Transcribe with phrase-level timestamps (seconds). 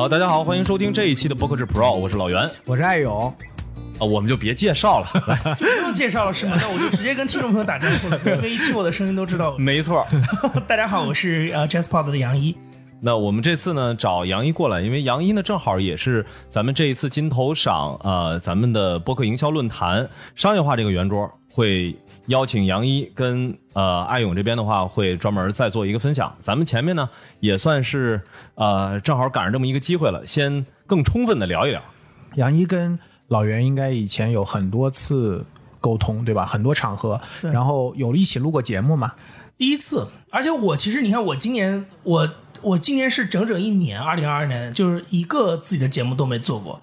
[0.00, 2.50] 好，大家好，欢迎收听这一期的播客制 Pro，我是老袁。
[2.64, 3.28] 我是爱勇，
[3.98, 5.06] 啊，我们就别介绍了，
[5.58, 6.56] 不用介绍了是吗？
[6.58, 9.54] 那我就直接跟听众朋友打招呼了， 因为一听我的声音都知道。
[9.58, 10.06] 没错。
[10.66, 12.56] 大家好，我是呃 JazzPod 的杨一。
[13.02, 21.94] 那我们这次呢找杨一过来，因为杨一呢正好也是咱们这一次金投赏呃咱们的播客营销论坛商业化这个圆桌会
[22.30, 26.32] 邀请杨一跟呃艾勇这边的话会专门再做一个分享。
[26.40, 28.22] 咱们前面呢也算是
[28.54, 31.82] 呃正好赶上这么一个机会了，先更充分的聊一聊。
[32.36, 35.44] 杨一跟老袁应该以前有很多次
[35.80, 36.46] 沟通，对吧？
[36.46, 39.12] 很多场合，对然后有一起录过节目嘛？
[39.58, 42.30] 第一次，而且我其实你看，我今年我
[42.62, 46.80] 我今年是整整一年，二零二二年就是一个自己的节目都没做过。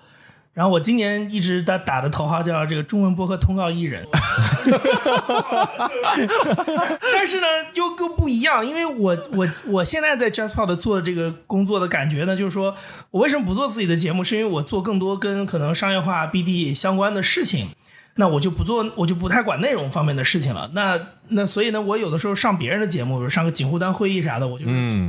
[0.58, 4.04] 然后我今年一直打打的头号叫这个中文播客通告艺人，
[7.14, 12.76] 但是呢又更不一样，因为我我我现在在 JazzPod 做的这个工作的感觉呢，就是说
[13.12, 17.68] 我为什么不做自己的节目，是因为我做更多跟可能商业化 BD 相关的事情。
[18.16, 20.72] 那我就不做，我就不太管内容方面的事情了。
[20.74, 24.66] 那那所以呢，我有的时候上别人的节目，比如上个锦湖端会议啥的，我就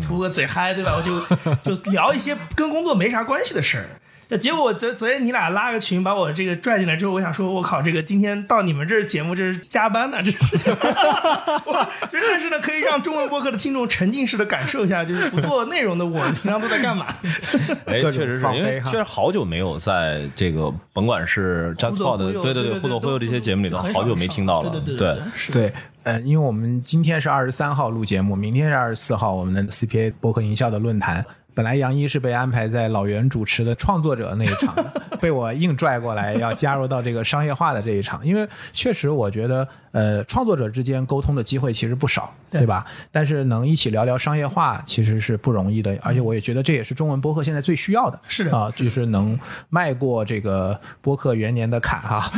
[0.06, 0.92] 图个嘴嗨，对吧？
[0.94, 1.18] 我就
[1.74, 3.88] 就聊一些跟工作没啥关系的事儿。
[4.30, 10.38] 那结果昨昨天你俩拉个群把我这个拽进来之后，我想说，我靠，这个今天到你们这儿节目这是加班呢，这是。
[11.64, 17.06] 我但是呢，可以让中文播客的听众沉浸式的感受一下，就是不做内容的我平常都在干嘛。
[17.86, 24.78] 哎，确实是因为确实好久没有在这个甭管是忽悠对对，对对互动忽悠这些节目里头，好久没听到了。
[24.80, 25.18] 对对
[25.50, 31.24] 对，呃，因为我们今天是二十三号录节目，明天是二十四号，我们的 CPA 博客营销的论坛。
[31.58, 34.72] 本来杨一是被安排在老袁主持的创作者那一场，
[35.20, 38.24] 被我硬拽过来，要加入到这个商业化的这一场。
[38.24, 42.86] 因为确实，我觉得，呃，创作者之间沟通的机会其实不少，对对吧？
[43.10, 45.98] 但是能一起聊聊商业化，其实是不容易的。
[46.00, 48.16] 而且我也觉得这也是中文播客现在最需要的。
[48.28, 49.36] 是的啊，就是能
[49.68, 52.30] 迈过这个播客元年的坎哈。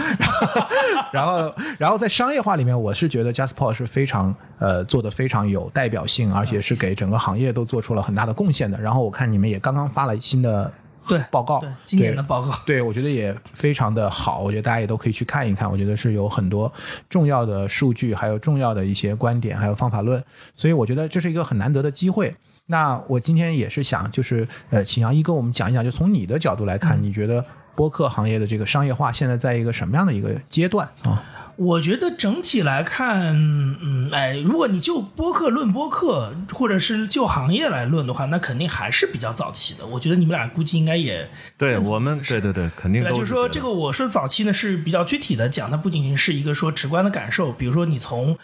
[1.12, 8.80] 然后，然后在商业化里面，我是觉得 JustPod 是非常呃做的非常有代表性，而且是给整个行业都做出了很大的贡献的。
[8.80, 10.72] 然后我看你们也刚刚发了新的
[11.08, 12.52] 对报告对，今年的报告。
[12.64, 15.68] 对，我觉得也非常的好，我觉得大家也都可以去看一看。
[15.68, 16.72] 我觉得是有很多
[17.08, 20.22] 重要的数据，还有重要的一些观点，还有方法论，
[20.54, 22.32] 所以我觉得这是一个很难得的机会。
[22.66, 27.44] 那我今天也是想，就是呃，请杨一跟我们讲一讲，就从你的角度来看，你觉得
[27.74, 31.20] 播客行业的这个商业化现在在一个什么样的一个阶段啊？
[31.60, 33.36] 我觉得整体来看，
[33.82, 39.84] 嗯，哎，如果你就播客论播客，或者是就行业来论的话，那肯定还是比较早期的。
[39.84, 43.04] 我觉得你们俩估计应该也对我们，对对对，肯定？
[43.04, 48.38] 都就是说，这个我说早期呢是比较具体的讲，它不仅仅是一个说直观的感受，比如说你从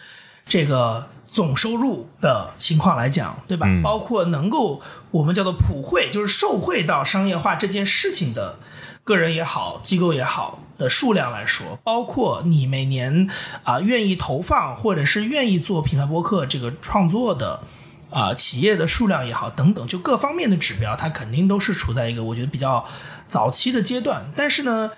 [0.47, 3.65] 这个总收入的情况来讲，对吧？
[3.67, 4.79] 嗯包括能够
[5.09, 8.59] 我们叫做普惠，就是受惠到商业化这件事情的
[9.07, 13.29] 个人也好，机构也好的数量来说，包括你每年
[13.63, 17.61] 啊、愿意投放或者是愿意做品牌播客这个创作的。
[18.09, 22.85] 啊、企业的数量也好，等等，就各方面的指标，它肯定都是处在一个我觉得比较
[23.27, 24.31] 早期的阶段。
[24.33, 24.89] 但是呢，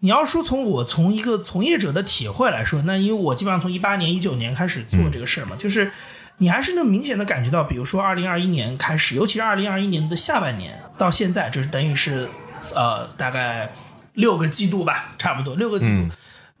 [0.00, 5.90] 你要说从我从一个从业者的体会来说，那因为我基本上从一八年、一九年开始做这个事儿嘛，就是
[6.36, 12.28] 你还是能明显的感觉到，比如说二零二一年开始，尤其是二零二一年的下半年到现在，就是等于是
[12.74, 13.72] 呃大概
[14.14, 15.94] 六个季度吧，差不多六个季度。
[15.94, 16.10] 嗯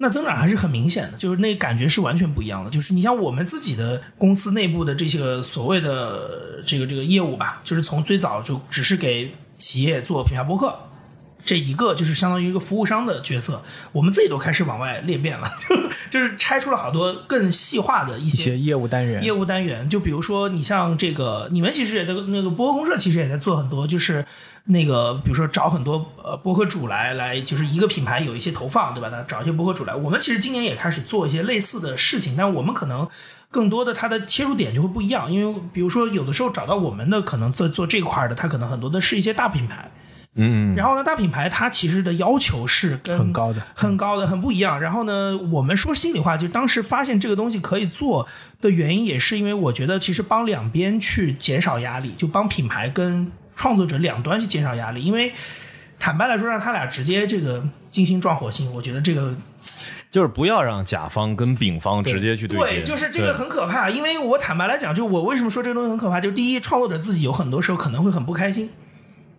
[0.00, 2.70] 那增长还是很明显的，就是那感觉是完全不一样的。
[2.70, 10.72] 就是你像我们自己的公司内部的这些个所谓的这个这个业务吧，就是从最早就只是给企业做品牌播客，
[11.44, 13.60] 这一个就是相当于一个服务商的角色，
[13.90, 15.76] 我们自己都开始往外裂变了，就
[16.20, 24.24] 就是拆出了好多更细化的一些一些业务单元，业务单元，就比如说你像这个，你们其实也在那个播客公社，其实也在做很多，就是
[24.68, 29.10] 那个比如说找很多呃播客主来来，就是一个品牌有一些投放，对吧？
[29.10, 33.08] 他找一些播客主来，我们其实今年也开始做一些类似的事情，但我们可能。
[33.50, 39.90] 更多的它的切入点就会不一样，因为比如说有的时候找到我们的可能做做这块儿的，它可能很多的是一些大品牌，
[40.34, 44.78] 嗯，嗯然后呢，大品牌它其实的要求是跟很高的很高的，很不一样。
[44.78, 48.28] 然后呢，我们说心里话，就当时发现这个东西可以做
[48.60, 55.02] 的原因，也是因为我觉得其实帮两边去减少压力，就帮品牌跟创作者两端去减少压力。
[55.02, 55.32] 因为
[55.98, 59.34] 坦白来说，让他俩直接这个金星撞火星，我觉得这个
[60.10, 63.90] 就是不要让甲方跟丙方直接去对，对，就是这个很可怕。
[63.90, 68.70] 因为我坦白来讲，就我为什么说这个东西很可怕，就第一，创作者自己有很多时候可能会很不开心。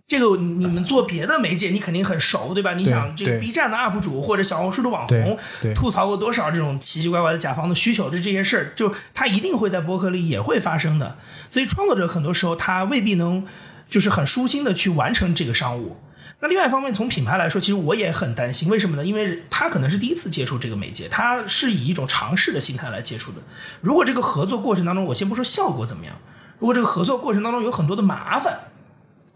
[0.06, 2.74] 这个你们做别的媒介，你肯定很熟，对吧？
[2.74, 11.16] 你想这个 B 站的 UP 主或者小红书的网红对吐槽过多少这种奇奇怪怪的甲方的需求，这这些事儿，就他一定会在博客里也会发生的。
[11.48, 13.46] 所以创作者很多时候他未必能
[13.90, 15.96] 就是很舒心的去完成这个商务。
[16.42, 19.04] 那另外一方面，从品牌来说，其实我也很担心，为什么呢？
[19.04, 23.38] 因为他可能是第一次接触这个媒介，他是以一种尝试的心态来接触的。
[23.82, 26.14] 如果这个合作过程当中，我先不说效果怎么样，
[26.58, 28.60] 如果这个合作过程当中有很多的麻烦，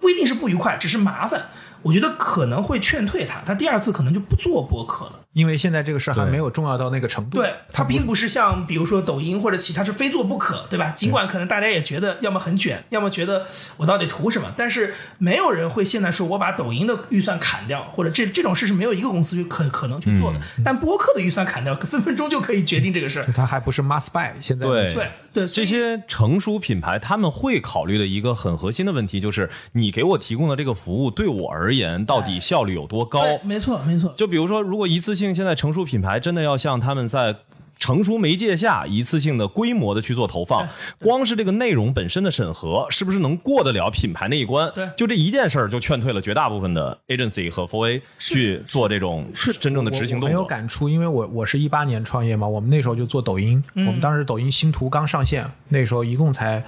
[0.00, 1.50] 不一定是不愉快，只是麻烦，
[1.82, 5.23] 我觉得可能会劝退他，他第二次可能就不做播客了。
[5.34, 7.38] 因为现在这个事还没有重要到那个程度。
[7.38, 10.90] 对，它并不是像比如说抖音或者其他是非做不可，对吧？
[10.96, 13.46] 尽管可能大家也觉得要么很卷，要么觉得
[13.76, 20.38] 我到底图什么，但是没有人会现在说我把抖音的预算砍掉，或者这这种事是没有一个公司可可能去做的。
[20.64, 23.26] 但播客的预算砍掉，分分钟就可以决定这个事儿。
[23.34, 24.30] 它还不是 must buy。
[24.40, 33.22] 现在对对对，这些成熟品牌他们会考虑的一个很核心的问题就是，你给我提供的这个服务对我而言到底效率有多高？
[33.22, 37.36] 对没错没错，就比如说，如果一次性现在成熟品牌真的要像他们在
[37.76, 40.66] 成熟媒介下一次性的规模的去做投放，
[41.00, 44.70] 光是这个内容本身的审核，是不是能过得了品牌那一关？
[44.74, 49.26] 对就这一件事儿就劝退了绝大部分的 agency 和 f o a 去做这种
[49.60, 50.44] 真正的执行我很有。
[50.44, 56.64] 感触，因为我我是一八年创业嘛，我们那时候就做抖音，嗯我们当时抖音新图刚上线，那时候一共才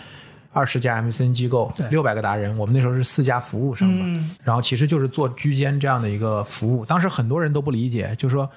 [0.57, 8.51] 二十家 MCN 机构对，六百个达人，我们那时候是四家服务商嘛，嗯然后其实就是做居间这样的一个服务，当时很多人都不理解，就说。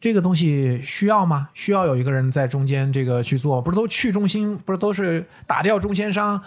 [0.00, 1.48] 这个东西需要吗？
[1.52, 6.40] 需要有一个人在中间这个去做，不是都去中心，不是都是打掉中间商，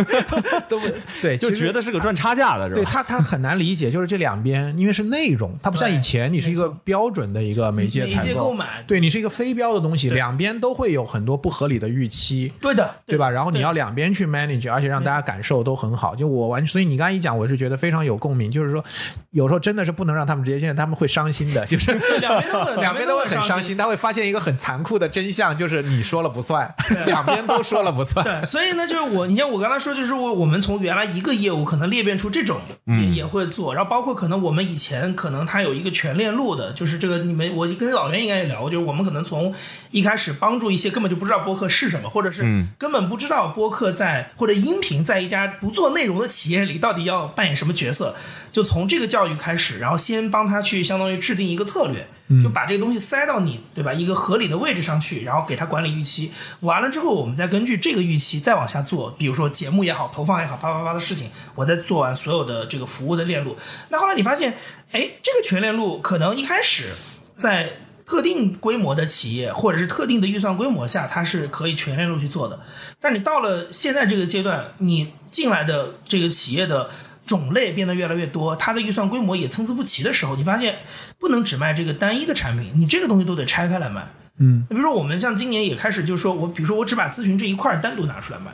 [0.68, 0.86] 都不
[1.22, 2.80] 对，就觉得是个赚差价的，是吧？
[2.82, 12.52] 对他，他很难理解，就是这两边，因为是内容，它不像以前你是一个标准的一个媒介采购媒介购买对你是一个非标的东西，两边都会有很多不合理的预期。
[12.60, 13.30] 对的，对吧？
[13.30, 16.14] 然后你要两边去 manage，而且让大家感受都很好。
[16.14, 18.50] 就我完，所以你刚才一讲，我是觉得非常有共鸣。
[18.50, 18.84] 就是说，
[19.30, 23.76] 有时候真的是不能让他们直接见，他们会伤心的，就是两边都很 两边都会很伤伤心。
[23.76, 26.74] 他会发现一个很残酷的真相，就是你说了不算，
[27.06, 28.24] 两边都说了不算。
[28.24, 39.54] 对，所以呢，就是我，你像我刚才说，就是我我们从原来一个业务可能裂变出这种也、也会做，然后包括可能我们以前可能它有一个全链路的，就是这个你们我跟老袁应该也聊过，就是我们可能从
[39.90, 48.14] 一开始帮助一些根本就不知道播客是什么，或者是根本不知道播客在或者音频在一家不做内容的企业里到底要扮演什么角色，
[48.52, 52.06] 就从这个教育开始，然后先帮他去相当于制定一个策略，
[52.42, 56.32] 就把这个东西塞到你对吧一个合理的位置上去，然后给他管理预期。
[56.60, 63.56] 完了之后，我们再根据这个预期再往下做，比如说节目也好，投放也好，啪啪啪的事情，我再做完所有的这个服务的链路。
[63.88, 64.54] 那后来你发现，
[64.92, 66.94] 哎，这个全链路可能一开始
[67.34, 67.72] 在
[68.04, 72.58] 特定规模的企业或者是特定的预算规模下，它是可以全链路去做的。
[72.98, 76.90] 但你到了现在这个阶段，你进来的这个企业的
[77.30, 80.80] 种类变得越来越多，它的预算规模也参差不齐的时候，你发现
[81.20, 84.04] 不能只卖这个单一的产品，你这个东西都得拆开来卖。
[84.38, 88.50] 嗯，比如说我们像今年也开始就是说我，比如说我只把咨询这一块单独拿出来卖。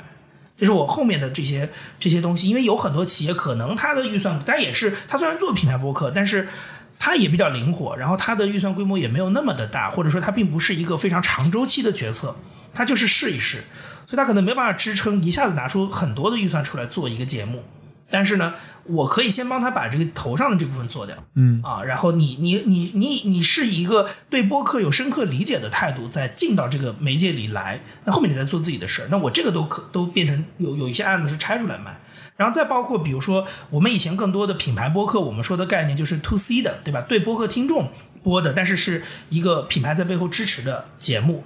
[0.58, 6.48] 这是我后面的这些这些东西，因为有很多企业可能它的预算，但也是它虽然做品牌播客，但是
[6.98, 12.34] 它也比较灵活，然后它的预算规模也没有那么的大，或者说它并不是一个非常长周期的决策，
[12.72, 13.58] 它就是试一试，
[14.06, 17.62] 所以它可能没办法支撑一下子拿出很多的预算出来做一个节目。
[18.10, 18.54] 但是呢，
[18.84, 21.60] 我可以先帮他把这个头上的这部分做掉，嗯。
[21.62, 31.98] 啊，然后你你你你你是一个对播客有深刻理解的态度，再进到这个媒介里来，那后面你再做自己的事儿，那我这个都可都变成有有一些案子是拆出来卖，
[32.36, 37.00] 然后再包括比如说我们以前更多的品牌播客，我们说的概念就是 to C 的，对吧？
[37.02, 37.90] 对播客听众
[38.22, 41.44] 播的，但是是一个品牌在背后支持的节目。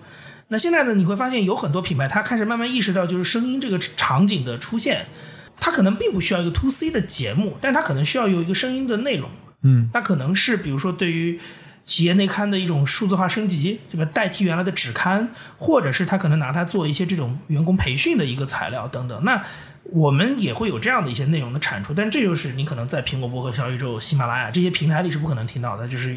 [0.49, 5.07] 那现在呢，你会发现有很多品牌，它开始慢慢意识到，就是声音这个场景的出现，
[5.61, 9.29] 它可能并不需要一个 to C 的节目，但是它可能需要有一个声音的内容。
[9.63, 11.39] 嗯，那可能是比如说对于
[11.85, 19.23] 企业内刊的一种数字化升级，这个代替原来的纸刊，或者是他可能拿它做一些这种员工培训的一个材料等等。
[19.25, 19.45] 那
[19.85, 26.17] 我们也会有这样的一些内容的产出，但这就是你可能在苹果播客、小宇宙、喜马拉雅这些平台里是不可能听到的，就是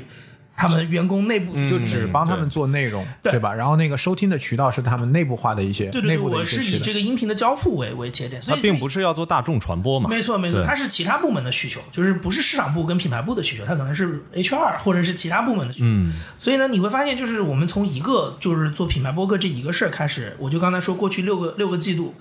[0.55, 3.53] 他们员工内部就只帮他们做内容，对对吧？
[3.53, 6.93] 然后那个收听的渠道是他们内部化的一些对对对，内部的我是以这。
[6.93, 10.07] 个音频的交付为为节点，所以它并不是要做大众传播嘛。
[10.07, 15.85] 没错没错，对它是其他部门的需求，就是不是市场部跟品牌部的需求，它可能是 HR 或者是其他部门的需求。
[15.87, 22.13] 嗯，所以呢，你会发现，就是我们从一个就是做品牌播客这一个事儿开始，我就刚才说过去六个六个季度，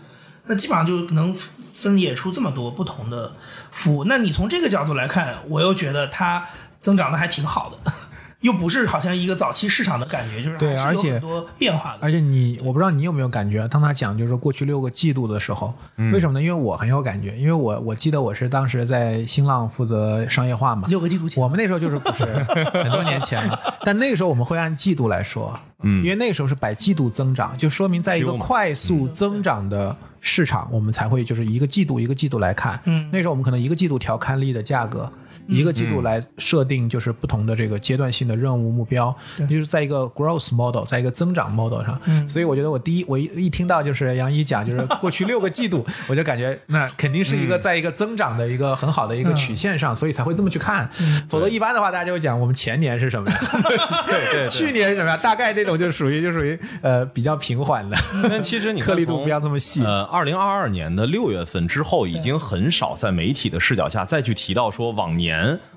[0.46, 1.36] 那基本上就能
[1.74, 3.34] 分野出这么多不同的
[3.70, 4.04] 服务。
[4.04, 6.46] 那你从这个角度来看，我又觉得它
[6.78, 7.92] 增长的还挺好的，
[8.42, 11.98] 又不是好像一个早期市场的感觉，就是对而且还是有很多变化的。
[12.02, 15.72] 而且你，我不知道你有没有感觉，当他讲就是说过去六个季度的时候，
[16.12, 16.42] 为什么呢？
[16.42, 32.80] 因为我很有感觉，因为我我记得我是当时在新浪负责商业化嘛，六个季度前，我们那时候就是不是很多年前了， 但那个时候我们会按季度来说，嗯因为那个时候是百季度增长，就说明在一个快速增长的市场，我们才会就是一个季度一个季度来看。
[32.84, 35.10] 嗯那时候我们可能一个季度调刊例的价格。
[35.48, 39.14] 一个季度来设定就是不同的这个阶段性的任务目标，
[39.48, 42.00] 就是在一个 growth model，在一个增长 model 上。
[42.28, 50.88] 所以我觉得我第一我一一听到就是杨一讲就是过去六个季度， 我就感觉那肯定是一个在一个增长的一个很好的一个曲线上，所以才会这么去看。
[51.28, 53.38] 否则一般的话，大家就会讲我们前年是什么呀？
[54.06, 55.16] 对对去年是什么呀？
[55.16, 57.96] 大概这种就属于就属于呃比较平缓的，
[58.28, 59.82] 但其实你颗粒度不要这么细。
[59.82, 65.31] 呃，二零二二年的六月份之后，已经很少在媒体的视角下再去提到说往年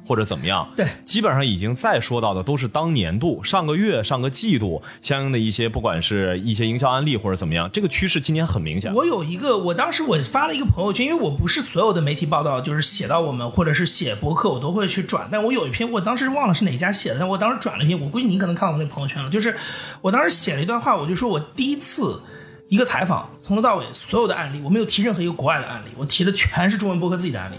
[0.06, 0.68] 或者怎么样。
[0.76, 8.94] 对基本上已经再说到的都是当年度、上个月、上个季度相应的一些，不管是一些营销案例或者怎么样，这个趋势今年很明显。
[8.94, 15.28] 我有一个，我当时我发了一个朋友圈，因为我不是所有的媒体报道就是写到我们或者是写博客，我都会去转。
[15.32, 19.30] 但我有一篇，我当时忘了是哪家写的，但我当时转了一篇，我估计你可能看到我那朋友圈了。
[19.30, 19.56] 就是
[20.02, 22.22] 我当时写了一段话，我就说我第一次
[22.70, 27.56] 一个采访，从头到尾所有的案例，我没有提任何一个国外的案例，我提的全是中文博客自己的案例。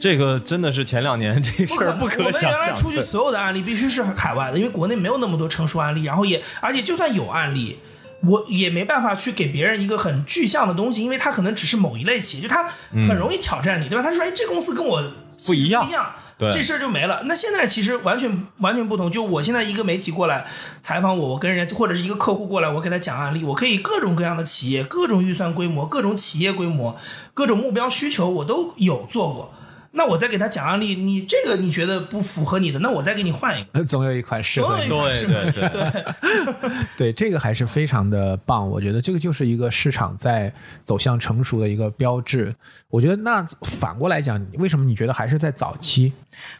[0.00, 2.52] 这个真的是前两年这事儿不可我们想象。
[2.52, 7.78] 原来出去所有的案例必须是海外的，因为国内没有那么多成熟案例，然后也而且就算有案例。
[8.22, 12.68] 我也没办法去给别人一个很具象的东西，因为他可能只是某一类企业，就他
[13.08, 14.04] 很容易挑战你，对吧？
[14.04, 15.02] 他说：“哎，这公司跟我
[15.46, 19.10] 不一样不一样，对这事儿就没了。”那现在其实完全完全不同。
[19.10, 20.44] 就我现在一个媒体过来
[20.82, 26.98] 采访我，我跟人家或者是一个客户过来，我给他讲案例，我可以各种各样的企业、各种预算规模、各种企业规模、
[27.32, 29.54] 各种目标需求，我都有做过。
[29.92, 33.70] 那我再给他讲案例，你这个你觉得不符合你的，那我再给你换一个。
[33.72, 38.68] 呃总有一款适合你一款适合对对对对 对，这个还是非常的棒。
[38.68, 40.52] 我觉得这个就是一个市场在
[40.84, 42.54] 走向成熟的一个标志。
[42.88, 46.12] 我觉得那反过来讲，为什么你觉得还是在早期？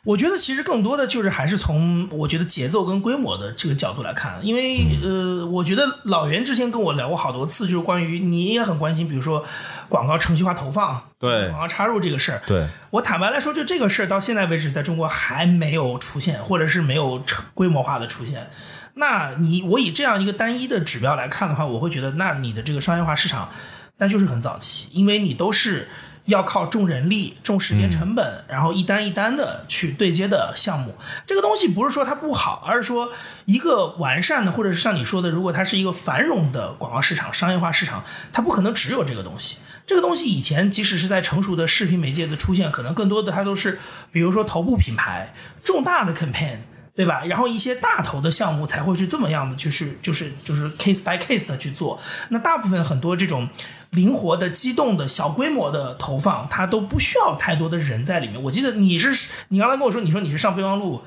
[0.05, 9.45] 我觉得其实更多的就是还是从我觉得节奏跟规模的这个角度来看，因为呃，我觉得老袁之前跟我聊过好多次，就是关于你也很关心，比如说
[9.89, 12.43] 广告程序化投放、对广告插入这个事儿。
[12.47, 18.51] 对，我坦白来说，就这个事儿到现在为止，在中国还没有出现，或者是没有成规模化的出现。
[18.95, 23.49] 那你我以这样一个单一的指标来看的话，我会觉得，那你的这个商业化市场，
[23.99, 25.89] 那就是很早期，因为你都是
[26.31, 30.97] 要靠重人力、重时间成本，然后一单一单的去对接的项目。
[31.27, 33.13] 这个东西不是说它不好，而是说
[33.45, 39.59] 一个完善的，或者是像你说的，如果它是一个繁荣的广告市场、商业化市场，它不可能只有这个东西。
[39.87, 43.81] 这个东西以前即使是在成熟的视频媒介的出现，可能更多的它都是，
[44.13, 45.35] 比如说头部品牌、
[45.65, 46.59] 重大的 campaign，
[46.95, 47.25] 对吧？
[47.25, 52.01] 然后一些大头的项目才会去这么样的，就是就是就是 case by case 的去做。
[52.29, 53.49] 那大部分很多这种
[53.91, 58.43] 灵活的、机动的小规模的投放，它都不需要太多的人在里面。
[58.43, 61.01] 我记得你是你刚才跟我说，你说你是上备忘录。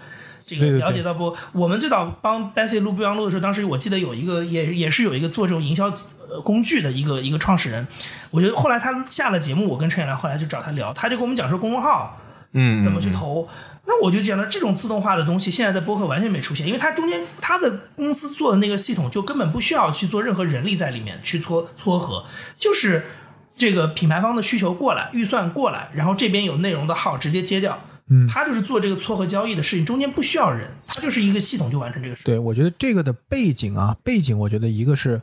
[0.46, 1.34] 这个了解到不？
[1.54, 5.86] 我们最早帮 Bessy 录备忘录的时候，当时我记得有一个也也是有一个做这种营销
[6.30, 7.88] 呃工具的一个一个创始人，
[8.30, 12.20] 我觉得后来他下了节目，我跟陈远良后来就找他聊，他就跟我们讲说公众号
[12.52, 13.48] 嗯，怎么去投。
[13.86, 22.26] 那我就觉得这种自动化的东西，现在在播客完全没出现，因为它中间它的公司做的那个系统就根本不需要去做任何人力在里面去撮撮合，
[22.58, 23.04] 就是
[23.58, 27.82] 这个品牌方的需求过来，预算过来，然后这边有内容的号直接接掉。
[28.10, 32.22] 嗯，他就是做这个撮合交易的事情，中间不需要人，它就是一个系统就完成这个事。
[32.26, 35.22] 对我觉得这个的背景啊，背景我觉得一个是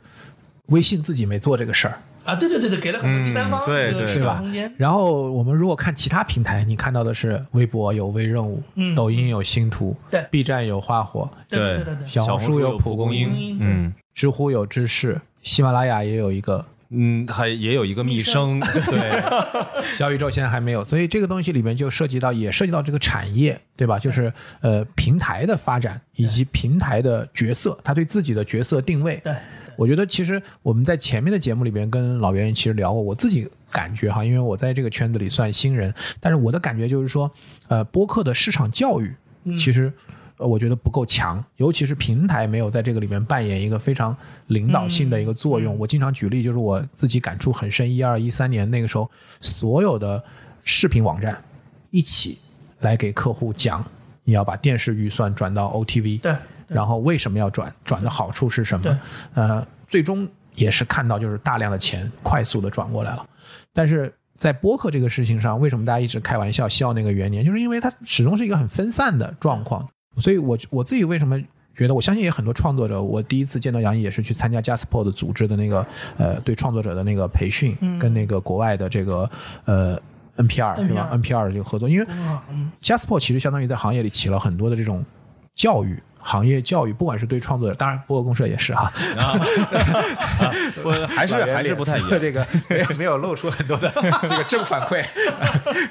[0.67, 3.65] 微信自己没做这个事儿，啊，对对对对，给了很多第三方
[4.07, 4.37] 是吧？
[4.37, 4.73] 空间。
[4.77, 8.95] 然后我们如果看其他平台，你看到的是微博有微任务，嗯。
[8.95, 13.93] 抖音有星图，对，B 站有花火，对对对对，小红书有蒲公公英英嗯。
[14.13, 19.23] 知乎有知识，喜马拉雅也有一个，嗯，还也有一个密声，对，
[19.91, 23.97] 小宇宙现在还没有，所以这个东西里面就涉及到，也涉及到这个产业，对吧？
[23.97, 29.19] 就是呃平台的发展以及平台的角色，他对自己的角色定位。
[29.23, 29.33] 对，
[29.75, 37.31] 我觉得其实我们在前面的节目里边跟老袁其实聊过，我自己感觉哈，因为我在这个圈子里算新人，但是我的感觉就是说，
[37.67, 39.13] 呃，播客的市场教育
[39.57, 39.91] 其实。
[40.37, 45.77] 呃我觉得不够强，尤其是平台没有在这个里面扮演一个非常领导性的一个作用。
[45.77, 49.07] 我经常举例，就是我自己感触很深，一二一三年那个时候，
[49.39, 50.23] 所有的
[50.63, 51.39] 视频网站
[51.91, 52.39] 一起
[52.79, 53.85] 来给客户讲，
[54.23, 56.35] 你要把电视预算转到 OTV，对
[56.71, 57.73] 然后为什么要转？
[57.83, 58.99] 转的好处是什么？
[59.33, 63.25] 呃，最终也是看到就是大量的钱快速的转过来了，
[63.73, 64.13] 但是。
[64.41, 67.45] 在播客这个事情上，为什么大家一直开玩笑笑那个元年？
[67.45, 69.87] 就是因为它始终是一个很分散的状况，
[70.17, 71.39] 所以我我自己为什么
[71.75, 75.85] 觉得，我相信也很多创作者，我第一次见到杨毅也是去参加 JustPod 组织的那个
[76.17, 79.29] 呃对创作者的那个培训，跟那个国外的这个
[79.65, 79.95] 呃
[80.37, 85.05] NPR 对吧 NPR？NPR 的这个合作，因为嗯嗯 JustPod 其实相当于在行业里起了很多的这种
[85.53, 89.33] 教育行业教育，不管是对创作者，当然播客公社也是哈，啊，
[90.83, 92.19] 我 还是还是不太一样。
[92.19, 95.03] 这个没有 没有露出很多的 这个正反馈，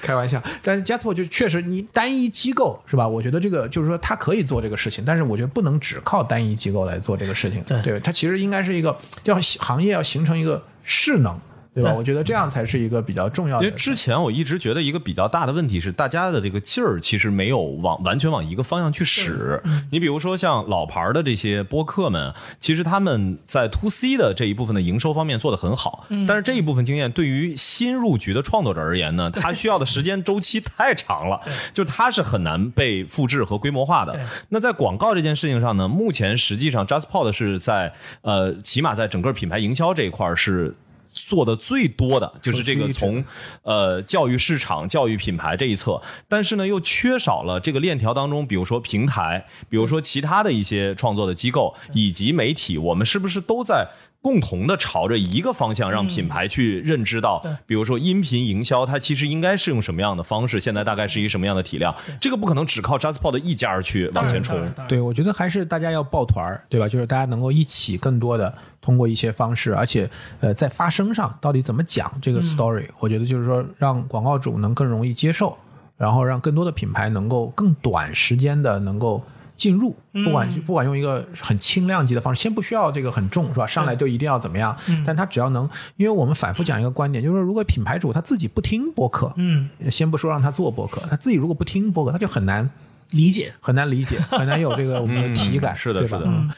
[0.00, 0.42] 开玩笑。
[0.62, 3.06] 但是 Jasper 就确实你单一机构是吧？
[3.06, 7.62] 我觉得这个就是说他可以做这个事情，但是我觉得不能只靠单一机构来做这个事情。
[7.64, 11.38] 对对，它其实应该是一个要行业要形成一个势能。
[11.72, 11.92] 对吧？
[11.92, 13.64] 我觉得这样才是一个比较重要的。
[13.64, 19.62] 因为之前我一直觉得一个比较大的问题是，大家的这个劲儿其实没有往完全往一个方向去使。
[19.92, 31.40] 你比如说像老牌的这些播客们，其实他们在 to C 的这一部分的营收方面做得很好，但是这一部分经验对于新入局的创作者而言呢，他需要的时间周期太长了，
[31.72, 34.18] 就他是很难被复制和规模化的。
[34.48, 40.74] 那在广告这件事情上呢，目前实际上 JustPod 是在呃，起码在整个品牌营销这一块儿是。
[41.12, 43.24] 做的最多的就是这个从
[43.62, 53.88] 呃教育市场、教育品牌这一侧，但是呢又缺少了这个链条当中，比如说平台，比如说其他的一些创作的机构以及媒体，我们是不是都在？
[54.22, 64.60] 共同的朝着一个方向，让品牌去认知到，比如说音频营销，它其实应该是用什么样的方式，现在大概是一个什么样的体量，这个不可能只靠 JustPod 一家去往前冲。
[64.86, 66.86] 对，我觉得还是大家要抱团儿，对吧？
[66.86, 70.10] 就是大家能够一起更多的通过一些方式，而且
[70.40, 75.56] 呃，在发声上到底怎么讲这个 story，、我觉得就是说让广告主能更容易接受，
[75.96, 79.24] 然后让更多的品牌能够更短时间的能够。
[79.60, 83.66] 进入，不管不管用一个很轻量级的方式，先不需要这个很重，是吧？
[83.66, 84.74] 上来就一定要怎么样？
[85.04, 92.66] 但他只要能，因为我们反复讲一个观点，就是说，如果品牌主他自己不听播客，嗯，先不说让他做播客，他自己如果不听播客，他就很难
[93.10, 93.52] 理解。
[93.60, 96.50] 很难理解，很难有这个我们的体感，嗯是的是的嗯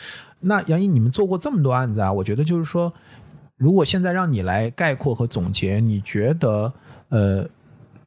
[0.45, 2.13] 那杨毅，你们做过这么多案子啊？
[2.13, 2.93] 我觉得就是说，
[3.57, 6.73] 如果现在让你来概括和总结，你觉得
[7.09, 7.45] 呃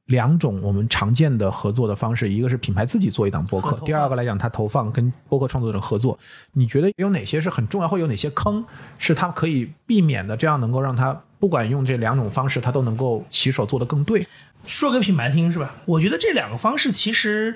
[0.06, 6.18] 两种我们常见的合作的方式，一个是品牌自己做一档播客第二个来讲它投放跟播客创作者合作，
[6.54, 8.64] 你觉得有哪些是很重要，会有哪些坑
[9.00, 10.38] 是它可以避免的？
[10.38, 14.28] 这样能够让它不管用这两种方式，它都能够起手做得更对。
[14.64, 15.76] 说给品牌听是吧？
[15.86, 17.56] 我觉得这两个方式其实，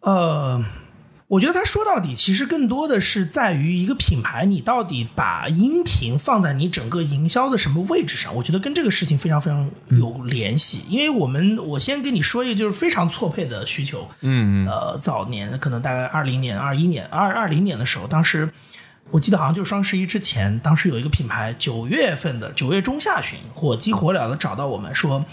[0.00, 0.64] 呃，
[1.30, 8.34] 我觉得他说到底其实更多的是在于一个品牌，你到底把音频放在你整个营销的什么位置上？
[8.34, 10.82] 我觉得跟这个事情非常非常有联系。
[10.88, 18.52] 因为我们我先跟你说一个就是非常错配的需求，嗯嗯，呃，早年可能大概二零年、二一年、二二零年的时候，当时
[19.12, 25.24] 我记得好像就是双十一之前，当时有一个品牌九月份的九月中下旬火急火燎的找到我们说，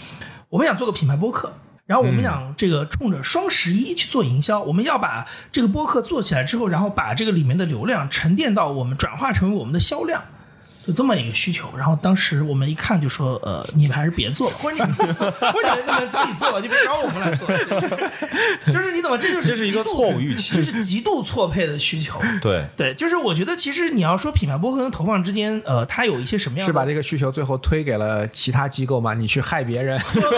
[0.48, 1.52] 我们想做个品牌播客。
[1.88, 10.22] 然后我们想这个冲着双十一去做营销，我们要把这个播客做起来之后，然后把这个里面的流量沉淀到我们转化成为我们的销量，
[10.88, 11.68] 就这么一个需求。
[11.76, 17.46] 然后当时我们一看就说，呃，你们还是别做了，或者你们自己做，或者你们自己做吧，就别找我们来做。
[18.72, 19.18] 就是你怎么？
[19.18, 22.18] 这就是这是一个错误预期这是极度错配的需求。
[22.40, 22.64] 对。
[22.74, 26.72] 对，就是我觉得其实你要说品牌播客跟投放之间，呃，它有一些什么样的？
[26.72, 29.12] 是把这个需求最后推给了其他机构吗？
[29.12, 29.98] 你去害别人？
[30.08, 30.32] 不，因为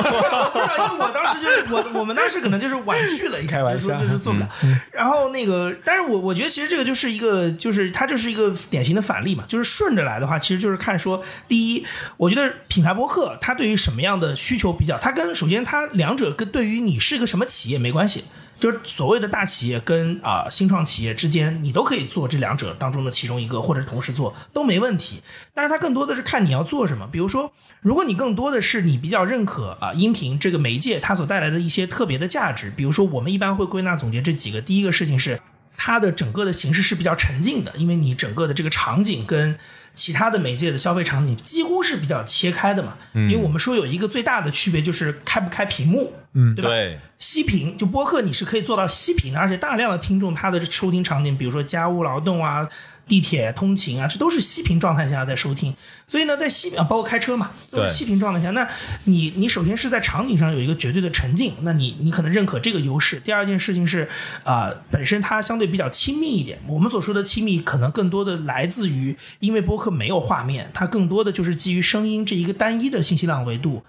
[0.98, 4.48] 我当时就是我，我们当时可能就是婉拒了一下，开玩笑就是说这是做不了。
[4.90, 18.24] 然后那个，但是我我觉得其实这个就是一个，就是它就是一个典型的反例嘛，就是顺着来的话，其实就是看说，第一，我觉得品牌播客它对于什么样的需求比较，它跟首先它两者跟对于你是一个什么企业没关系。
[18.58, 25.22] 就是所谓的大企业跟啊、新创企业之间，你都可以做这两者当中的其中一个，或者同时做都没问题。
[25.54, 27.08] 但是它更多的是看你要做什么。
[27.10, 27.50] 比如说，
[27.80, 34.60] 如果你更多的是你比较认可啊、音频这个媒介它所带来的一些特别的价值，比如说我们一般会归纳总结这几个。
[34.60, 35.40] 第一个事情是
[35.78, 39.58] 它的整个的形式是比较沉浸的，因为你整个的这个场景跟
[39.94, 42.96] 其他的媒介的消费场景几乎是比较切开的嘛。
[43.14, 46.68] 因为我们说有一个最大的区别就是开不开屏幕，嗯对吧？
[46.70, 52.68] 对，息屏就播客，你是可以做到息屏的，而且大量的听众他的收听场景，比如说家务劳动啊、
[53.10, 55.74] 地铁通勤啊，这都是息屏状态下在收听。
[56.06, 58.68] 所以呢，在息啊，包括开车嘛，都是对息屏状态下，那
[59.04, 63.18] 你你首先是在场景上有一个绝对的沉浸，那你你可能认可这个优势。
[63.18, 64.08] 第二件事情是
[64.44, 66.56] 啊、本身它相对比较亲密一点。
[66.68, 73.82] 我们所说的亲密，可能更多的来自于因为播客没有画面，它更多的就是基于声音这一个单一的信息量维度。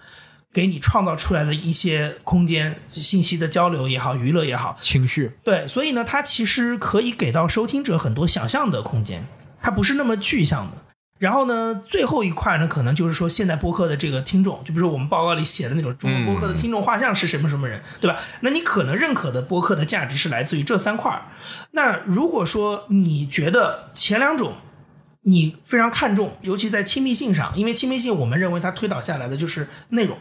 [0.52, 9.24] 给你创造出来的一些空间，信息的交流也好，娱乐也好，情绪，对，所以呢，它其实可以给到收听者很多想象的空间，
[9.62, 10.76] 它不是那么具象的。
[11.18, 18.18] 然后呢，最后一块呢，可能就是说现在播客的这个听众，就比如说我们报告里写的那种中文播客的听众画像是什么什么人，对吧？
[18.40, 21.22] 那你可能认可的播客的价值是来自于这三块儿。
[21.70, 24.54] 那如果说你觉得前两种
[25.22, 30.18] 你非常看重，尤其在亲密性上，因为亲密性我们认为它推导下来的就是内容。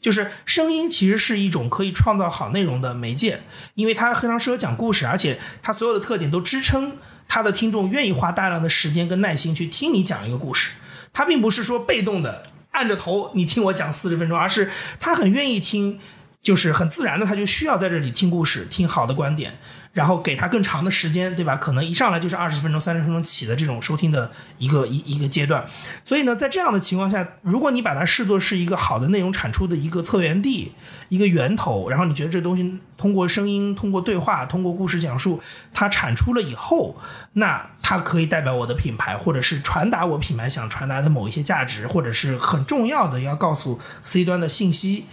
[0.00, 3.42] 就是声音其实是一种可以创造好内容的媒介，
[3.74, 6.96] 因为它非常适合讲故事，而且它所有的特点都支撑
[7.28, 10.70] 它的听众愿意花大量的时间跟耐心去听你讲一个故事。
[11.12, 15.98] 它并不是说被动的按着头你听我讲四十分钟，而是他很愿意听，
[16.42, 19.54] 就是很自然的他就需要在这里听故事，听好的观点。
[19.92, 21.56] 然后给他更长的时间，对吧？
[21.56, 25.66] 可能一上来就是二十分钟、三十分钟起的这种收听的一个一一个阶段。
[26.04, 30.70] 所以呢，在这样的情况下，如果你把它视作是一个好的内容产出的一个策源地、
[31.08, 35.42] 一个源头，然后你觉得这东西通过声音、通过对话、通过故事讲述，
[35.74, 36.96] 它产出了以后，
[37.32, 45.06] 那它可以代表我的品牌，或者是传达我品牌想传达的某一些价值，或者是很重要的要告诉 C 端的信息，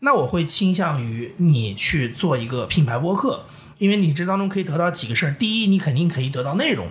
[0.00, 3.46] 那我会倾向于你去做一个品牌播客。
[3.78, 6.86] 因为你这当中可以得到几个事儿，第一，你肯定可以得到内容，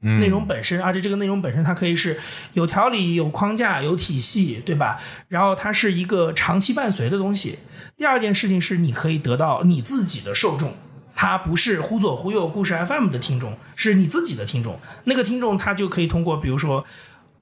[0.00, 2.18] 内容本身，而且这个内容本身它可以是
[2.54, 5.00] 有条理、有框架、有体系，对吧？
[5.28, 7.60] 然后它是一个长期伴随的东西。
[7.96, 10.74] 第二件事情是，你可以得到你自己的受众，
[11.14, 14.80] 他不是忽左忽右故事 FM 的听众，是你自己的听众。
[15.04, 16.84] 那个听众他就可以通过，比如说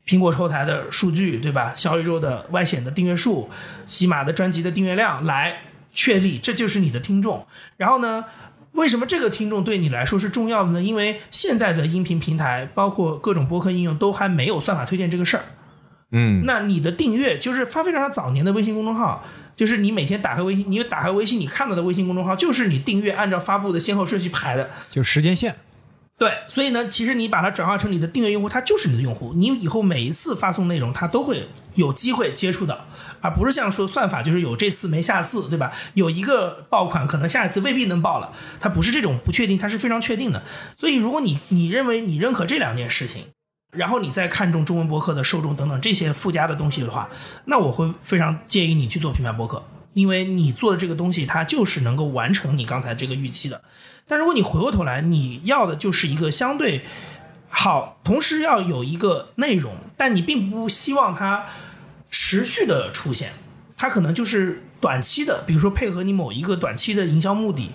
[0.06, 1.72] 苹果后台的数据，对吧？
[1.76, 3.50] 小宇宙的外显的订阅数，
[3.86, 5.60] 喜马的专辑的订阅量来
[5.92, 7.46] 确立，这就是你的听众。
[7.76, 8.24] 然后呢？
[8.72, 10.80] 为什么这个听众对你来说是重要的呢？
[10.80, 15.42] 因为现在的音频平台，包括各种播客应用，都还没有算法推荐这个事儿。
[16.12, 19.24] 嗯，那你的订阅就是发非常早年的微信公众号，
[19.56, 25.56] 就是你每天打开微信，你打开微信，你看到的微信公众号就是你订阅按照发布的先后顺序排的，就是时间线。
[26.20, 32.78] 对，所以呢，其实你把它转化成你的订阅用户，他就是你的用户，你以后每一次发送内容，他都会有机会接触到。
[33.22, 35.72] 而不是像说算法就是有这次没下次，对吧？
[35.94, 40.42] 有一个爆款，可能下一次未必能爆了，它不是这种不确定，它是非常确定的。
[40.76, 43.24] 所以，如果你你认为你认可这两件事情，
[43.72, 47.09] 然后你再看重中文博客的受众等等这些附加的东西的话，
[47.46, 53.62] 那我会非常建议你去做品牌博客，因为你做的这个东西，它就是能够完成你刚才这个预期的。
[54.11, 56.85] 但如果你回过头来，你要的就是一个相对
[57.49, 61.46] 好，同时要有一个内容，但你并不希望它。
[62.12, 63.31] 持续的出现，
[63.77, 67.70] 它可能就是短期的，比如说配合你某一个短期的营销目的，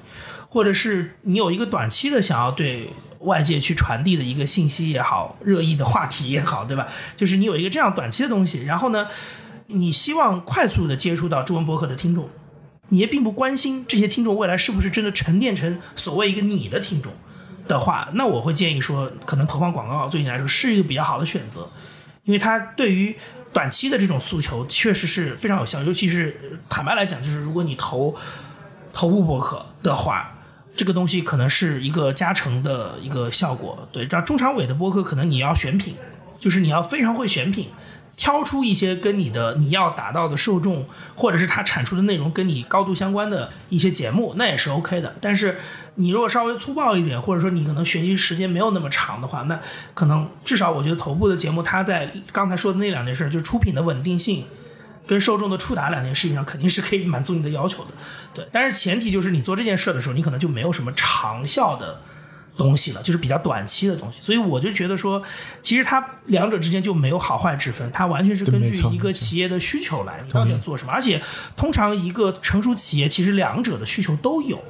[0.49, 6.89] 或者是你有一个短期的想要对外界去传递的一个信息也好，热议的话题也好，对吧？
[7.15, 9.07] 就是你有一个这样短期的东西，然后呢，
[9.67, 12.29] 你希望快速的接触到中文博客的听众，
[12.89, 17.11] 你也并不关心这些听众未来是不是真的沉淀成所谓一个你的听众
[17.67, 21.69] 的话，那我会建议说，可能投放广告对你来说是一个比较好的选择，
[22.23, 23.15] 因为它对于。
[23.55, 28.13] 短期的这种诉求确实是非常有效，尤其是坦白来讲，就是如果你投
[28.91, 30.35] 头部博客的话，
[30.75, 33.87] 这个东西可能是一个加成的一个效果。
[33.93, 35.95] 对，这中长尾的博客可能你要选品，
[36.37, 37.69] 就是你要非常会选品。
[38.17, 45.13] 挑出一些跟你的你要达到的受众，或者是他产出的内容跟你高度相关的一些节目，那也是 OK 的。
[45.19, 45.59] 但是
[45.95, 49.59] 你如果稍微粗暴一点，或者说你可能学习时间没有那么长的话，那
[49.93, 54.45] 可能至少我觉得头部的节目，它在刚才说的那两件事，就是出品的稳定性
[55.05, 57.91] 跟受众的触达两件事情上，肯定是可以满足你的要求的。
[58.33, 61.99] 对，但是前提就是你做这件事的时候，你可能就没有什么长效的。
[62.57, 65.21] 东西了，就是比较短期的东西，所以我就觉得说，
[65.61, 70.93] 其实它两者之间就没有好坏之分，它完全是根据一个企业的需求来，你到底要做什么。
[70.93, 71.21] 而且，
[71.55, 74.63] 通常一个成熟企业其实两者的需求都有，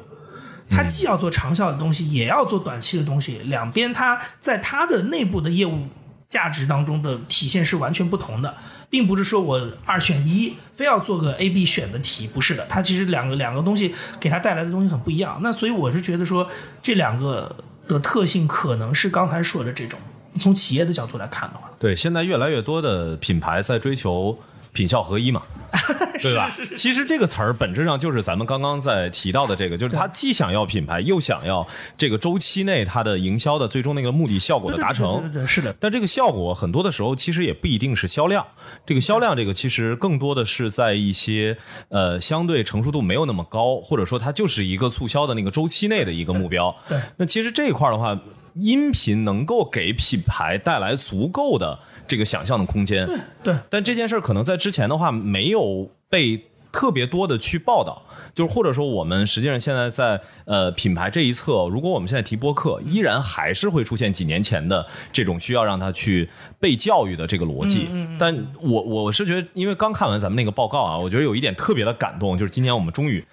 [0.68, 5.88] 它既要做长效的东西，也要做短期的东西，两边它在它的内部的业务
[6.28, 8.56] 价值当中的体现是完全不同的，
[8.90, 15.40] 并不是说我二选一，非要做个 A、B 选的题，不是的，它其实两个两个东西给它带来的东西很不一样。
[15.44, 16.50] 那所以我是觉得说
[16.82, 17.56] 这两个。
[17.88, 20.00] 的特性可能是刚才说的这种，
[20.40, 24.38] 从企业的角度来看的话，对，现在越来越多的品牌在追求
[24.76, 25.42] 品效合一嘛，
[26.22, 26.52] 对吧？
[26.76, 31.66] 其实这个词儿本质上就是咱们刚刚在提到的这个，就是他既想要品牌，又想要
[31.98, 35.74] 这个周期内它的营销的最终那个目的效果的达成，是的。
[35.80, 38.46] 但这个效果很多的时候其实也不一定是销量，
[38.86, 41.58] 这个销量这个其实更多的是在一些
[41.88, 46.76] 呃相对成熟度没有那么高，或者说它就是一个促销的那个周期内的一个目标。
[46.90, 48.20] 对，那其实这一块的话。
[48.58, 53.56] 音频能够给品牌带来足够的这个想象的空间，对对。
[53.70, 67.88] 但这件事儿可能在之前的话没有被特别多的去报道，就是或者说我们实际上现在在呃品牌这一侧，如果我们现在提播客，依然还是会出现几年前的这种需要让他去被教育的这个逻辑。
[68.20, 73.26] 但我我是觉得，因为刚看完咱们那个报告啊，我觉得有一点特别的感动，就是今年我们终于。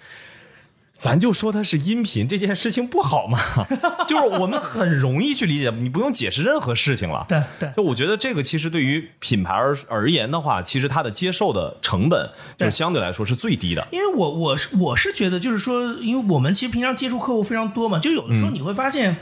[0.95, 3.37] 咱就说它是音频这件事情不好嘛，
[4.07, 7.25] 就是我们很容易去理解，你不用解释任何事情了。
[7.27, 13.85] 对对就我觉得这个其实对于品牌而而言的话，其实它的接受的成本就是相对来说是最低的。
[13.91, 19.17] 因为我我是我是觉得，就是说，因为我们其实平常接触客户非常多嘛，就有的时候你会发现，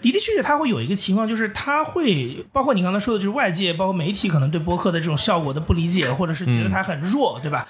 [0.00, 7.66] 的的确确他会有一个情况，就是他会包括你刚才说的，就是外界包括媒体可能对播客的这种效果的不理解，或者是觉得它很弱，对吧？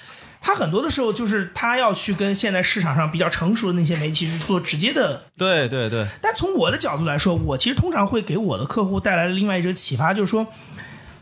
[0.47, 10.47] 他很多的时候就是他要去跟现在市场上比较成熟的那些媒体去做直接的对对对，但从我的角度来说，我其实通常会给我的客户带来另外一种启发，就是说，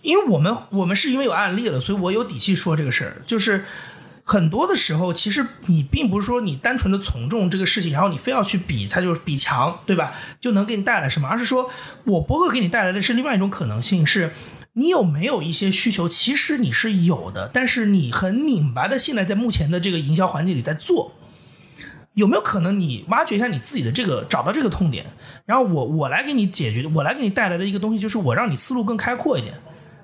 [0.02, 3.22] 因为我们我们是因为有案例了，所以我有底气说这个事儿。
[3.24, 3.64] 就是
[4.24, 10.12] 很多的时候，其实你并不是说你单纯的从众这个事情，然后你非要去比，它就是比强，对吧？
[10.38, 11.70] 就能给你带来什么，而是说
[12.04, 14.34] 我博客给你带来的是另外一种可能性是。
[14.74, 16.08] 你有没有一些需求？
[16.08, 21.12] 其实你是有的，但是你很拧巴的，现在在目前的这个营销环境里在做，
[22.14, 25.06] 有没有可能你挖掘一下你自己的这个，找到这个痛点，
[25.46, 29.54] 然后我我来给你解决，我来给你带来的一个东西，就是我让你思路更开阔一点。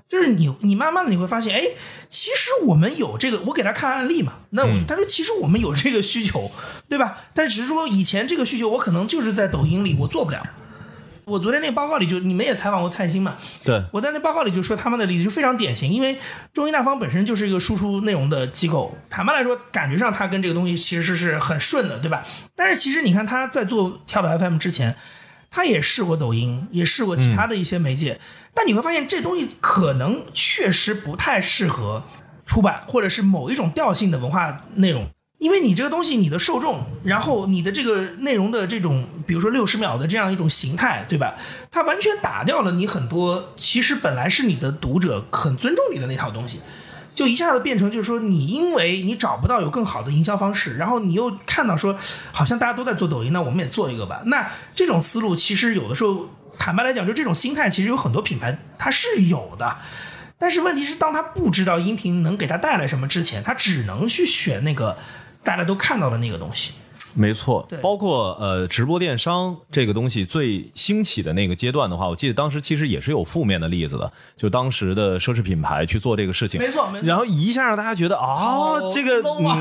[0.09, 1.63] 就是你你慢慢的你会发现，哎，
[2.09, 6.51] 其实我们有这个，我给他看案例嘛，那、他说其实我们有这个需求，
[6.89, 7.19] 对吧？
[7.33, 10.45] 但只是说以前这个需求我可能就是在抖音里我做不了。
[11.31, 16.19] 我昨天那个报告里就你们也采访过蔡兴嘛，对，我在那报告里就说他们的例子就非常典型，因为
[16.53, 22.25] 中医大方本身就是一个输出内容的机构，坦白来说，感觉上它跟这个东西其实是很顺的，对吧？
[22.57, 24.97] 但是其实你看他在做跳板 FM 之前，
[25.51, 28.19] 他也试过抖音，也试过其他的一些媒介，
[28.53, 32.03] 但你会发现这东西可能确实不太适合
[32.45, 35.09] 出版或者是某一种调性的文化内容。
[35.41, 41.35] 因为你这个东西，你的受众，然后你的这个内容的这种，比如说六十秒的这样一种形态，对吧？
[41.71, 46.61] 它完全打掉了你很多其实本来是你的读者很尊重你的那套东西，
[47.15, 51.97] 就一下子变成就是说你因为你找不到有更好的营销方式，然后你又看到说
[52.33, 54.21] 好像大家都在做抖音，那我们也做一个吧。
[54.27, 59.79] 那这种思路其实有的时候坦白来讲，就这种心态其实有很多品牌它是有的。
[60.37, 64.97] 但是问题是，当他不知道音频能给他带来什么之前，他只能去选那个
[65.43, 66.73] 大家都看到的那个东西。
[67.13, 77.09] 没错对，包括呃直播电商这个东西最兴起的那个阶段的话，我记得当时其实也是有负面的例子的，就当时的奢侈品牌去做这个事情，没错没错。
[77.09, 79.61] 然后一下大家觉得啊，这个嗯，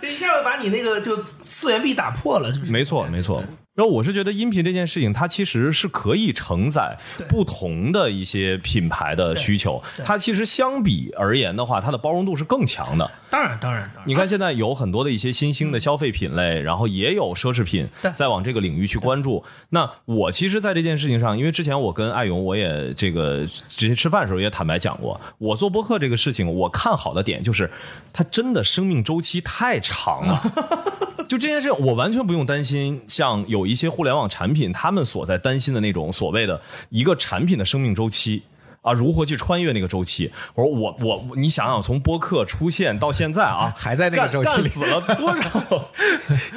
[0.02, 2.72] 一下子把你那个就次元壁打破了，就是。
[2.72, 3.44] 没错没错。
[3.78, 13.08] 然后我是觉得音频这件事情，它其实是可以承载不同的一些品牌的需求，它其实相比而言的话，它的包容度是更强的。
[13.30, 19.44] 当然当然当然，你看现在有很多的一些新兴的消费品类，然后也有奢侈品在往这个领域去关注。
[19.68, 27.70] 那我其实，在这件事情上，因为之前我跟艾勇，我也这个直接吃饭的时候也坦白讲过，我做播客这个事情，我看好的点就是
[28.12, 30.42] 它真的生命周期太长了。
[31.28, 38.42] 就这件事，我完全不用担心，像有一些互联网产品，他们所在担心的那种所谓的一个产品的生命周期。
[38.80, 40.30] 啊，如何去穿越那个周期？
[40.54, 45.90] 我说我我你想想，从播客出现到现在啊， 还在那个周期里死了多少？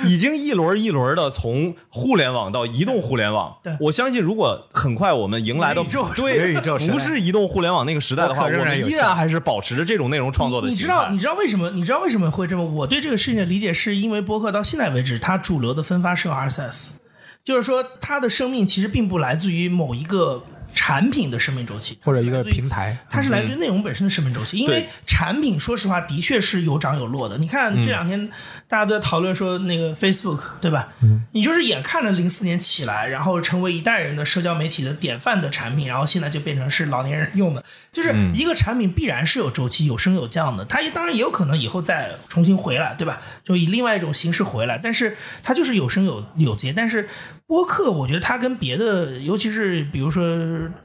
[0.05, 3.75] 已经一轮一轮的从互联网到移动互联网 对。
[3.81, 10.75] 我相信，如果很快我们迎来的宇宙对宇宙不是移动互联网那个时代的话，我们依然还是保持着这种内容创作的你。
[10.75, 11.71] 知道你知道为什么？
[11.71, 12.63] 你知道为什么会这么？
[12.63, 16.89] 我对这个事情的理解是因为播客到现在为止，它主流的分发是用 RSS，
[17.43, 24.57] 就是说他的生命其实并不来自于某一个产品的生命周期，或者一个平台它是来自于内容本身的生命周期。
[24.57, 27.37] 因为产品说实话的确是有涨有落的。
[27.37, 28.29] 你看这两天
[28.67, 30.89] 大家都在讨论说那个 Facebook 对吧？
[31.01, 37.63] 嗯，你就是眼看着零四年起来，然后成为一代人的社交媒体的典范的产品，然后现在就变成是老年人用的。
[37.91, 40.63] 就是一个产品必然是有周期，有升有降的。
[40.65, 43.21] 它也当然也有可能以后再重新回来，对吧？
[43.43, 46.71] 就以另外一种形式回来，但是它就是有升有有节。
[46.71, 47.09] 但是
[47.51, 50.23] 播客，我觉得它跟别的，尤其是比如说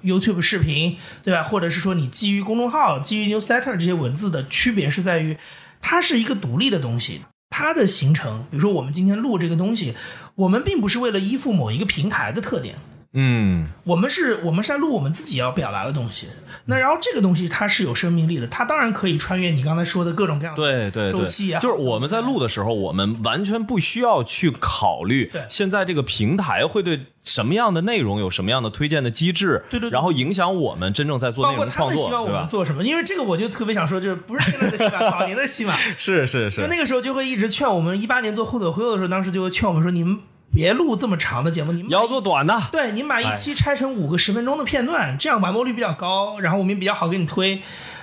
[0.03, 1.45] YouTube 视频，对吧？
[1.45, 5.39] 或者是说你基于公众号、基于 newsletter 这些文字的区别是在于，
[5.81, 7.21] 它是一个独立的东西。
[7.51, 9.95] 它的形成，比如说我们今天录这个东西，
[10.35, 12.75] 我们并不是为了依附某一个平台的特点，
[13.19, 16.29] 嗯，我们是我们是在录我们自己要表达的东西。
[16.67, 29.95] 那然后这个东西它是有生命力的，它当然可以穿越你刚才说的各种各样的对对对，周期啊，就是我们在录的时候，我们完全不需要去考虑现在这个平台会对什么样的内容有什么样的推荐的机制，对对对。
[29.95, 32.29] 然后影响我们真正在做内容创作，他们希望我？
[32.29, 40.19] 们做什么，因为这个我就特别想说，就是不是现在的戏码， 早年的戏码，是是是，就是那个时候就会一直劝我们，一八年做互怼互友的时候，当时就会劝我们说，你们
[40.57, 47.61] 别录这么长的节目，你们要做短的，对，你把一期拆成五个十分钟的片段，这样完播率比较高，然后我们也比较好给你推。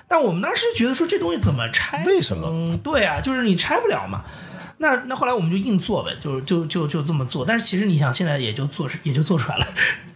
[0.08, 2.04] 但我们当时觉得说这东西怎么拆？
[2.06, 4.24] 为什么嗯，对啊，就是你拆不了嘛。
[4.78, 7.44] 那那后来我们就硬做呗，就就就就这么做。
[7.44, 9.66] 但是其实你想，现在也就做也就做出来了。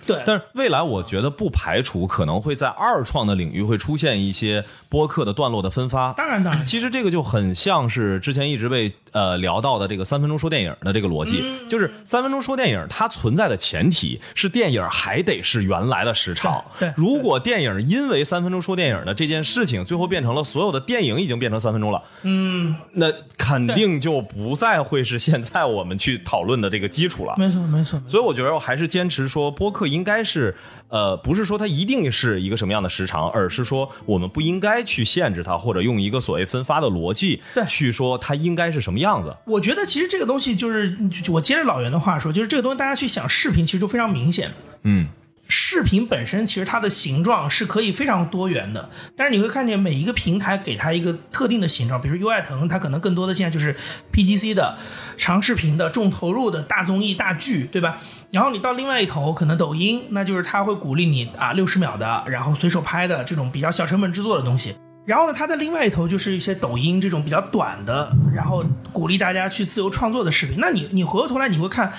[0.06, 6.14] 对，但是未来我觉得不排除可能会在二创的领域会出现一些播客的段落的分发。
[6.14, 16.64] 当然当然，其实这个就很像是之前一直被呃聊到的这个三分钟说电影的这个逻辑，就是三分钟说电影它存在的前提是电影还得是原来的时长。
[16.80, 27.36] 对，如果电影因为三分钟说电影的这件事情，最后变成了所有的电影已经变成三分钟了，嗯，那肯定就不再会是现在我们去讨论的这个基础了。
[27.38, 30.56] 没错没错，所以我觉得我还是坚持说播客应该是。
[30.90, 39.36] 呃，不是说它一定是一个什么样的时长，而是说我们不应该去限制它，或者用一个所谓分发的逻辑去说它应该是什么样子。
[39.46, 40.98] 我觉得其实这个东西就是，
[41.30, 44.52] 我接着老袁的话说，就是这个东西大家去想视频，其实就非常明显。
[44.84, 45.08] 嗯。
[45.50, 53.76] 视频本身其实它的形状是可以非常多元的，但是你会看见每一个平台给它一个特定的形状，比如优爱腾，它可能更多的现在就是
[54.12, 54.78] PGC 的
[55.18, 57.98] 长视频的重投入的大综艺大剧，对吧？
[58.32, 64.76] 然后你到另外一头，可能抖音，那就是它会鼓励你啊六十秒的，然后随手拍的这种比较小成本制作的东西。
[65.06, 70.58] 然后呢，它的另外一头就是一些抖音这种比较短的，然后鼓励大家去自由创作的视频。
[70.60, 71.94] 那你你回过头来你会看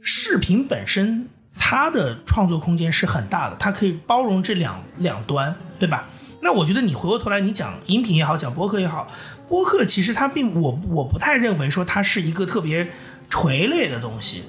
[0.00, 1.28] 视频本身。
[1.58, 6.08] 它的创作空间是很大的，他可以包容这两两端，对吧？
[6.40, 9.08] 那我觉得你回过头来，你讲音频也好，讲播客也好，
[9.48, 12.86] 播客其实它并我我不太认为说它是一个特别
[13.30, 14.42] 垂类的东西，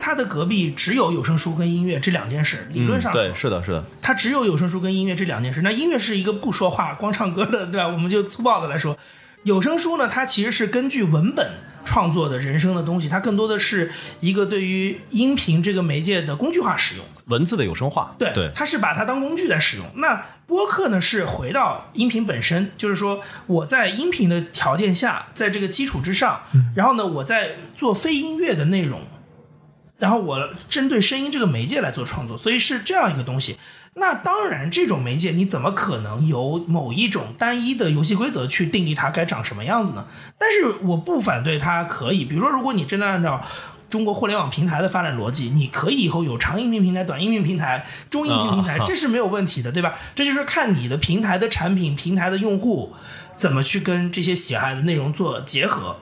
[0.00, 5.62] 它的隔壁只有有声书跟音乐这两件事，理论上对，是的，是的，它只有有声书跟音乐这两件事。
[5.62, 7.86] 那音乐是一个不说话光唱歌的，对吧？
[7.86, 8.98] 我们就粗暴的来说，
[9.42, 11.50] 有声书呢，它其实是根据文本。
[11.84, 18.14] 创作的人声的东西，它更多的是一个对于音频这个媒介的工具化使用，文字的有声化。
[18.18, 19.86] 对，对，它是把它当工具在使用。
[19.94, 26.42] 那播客呢，是回到音频本身，就是说我在音频的条件下，在这个基础之上，
[26.76, 29.00] 然后呢，我在做非音乐的内容，
[29.96, 33.56] 然后我针对声音这个媒介来做创作，所以是这样一个东西。
[33.94, 40.06] 那当然，这种媒介你怎么可能由某一种单一的游戏规则去定义它该长什么样子呢？
[40.38, 43.42] 但是我不反对它可以，比如说，如果你真的按照
[43.90, 49.94] 中国互联网平台的发展逻辑，你可以以后有长音频平台、短音频平台、中音频平台，这是没有问题的，对吧？
[50.14, 52.94] 这就是看你的平台的产品、平台的用户
[53.34, 55.96] 怎么去跟这些喜爱的内容做结合。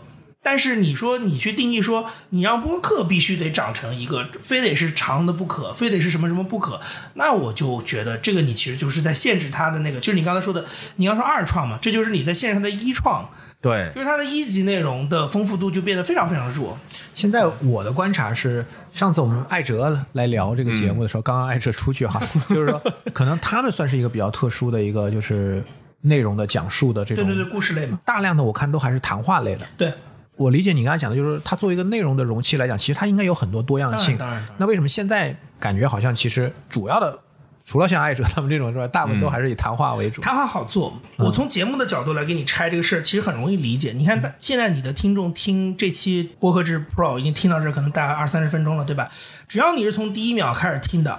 [0.49, 6.81] 但是你说你去定义说你让播客必须得长成一个非得是长的不可，非得是什么什么不可，
[7.15, 13.29] 那我就觉得这个你其实就是在限制它的那个，就是你刚才说的，你要说二创嘛，这就是你在限制它的一创，
[13.61, 16.79] 对，就是它的一级内容的丰富度就变得非常非常弱。
[17.13, 22.81] 现在我的观察是，上次我们艾哲来聊这个节目的时候，刚刚艾哲出去哈， 就是说
[23.13, 25.61] 可能他们算是一个比较特殊的一个就是
[26.03, 29.93] 内容的讲述的这种，对对对，故事类嘛，大量的我看都还是谈话类的，对。
[30.37, 34.17] 我理解你刚才讲的，就是它作为一个内容的容器来讲，其实它应该有很多多样性。
[34.19, 37.19] 当然，那为什么现在感觉好像其实主要的，
[37.65, 40.21] 除了像爱哲他们这种之外，大部分都还是以谈话为主。
[40.21, 43.93] 谈话好做，我从节目的角度来给你拆这个事儿，其实很容易理解。
[43.93, 49.11] 你看，现在你的听众听这期播客制 Pro 已经听到这，可能大概二三十分钟了，对吧？
[49.49, 51.19] 只要你是从第一秒开始听的，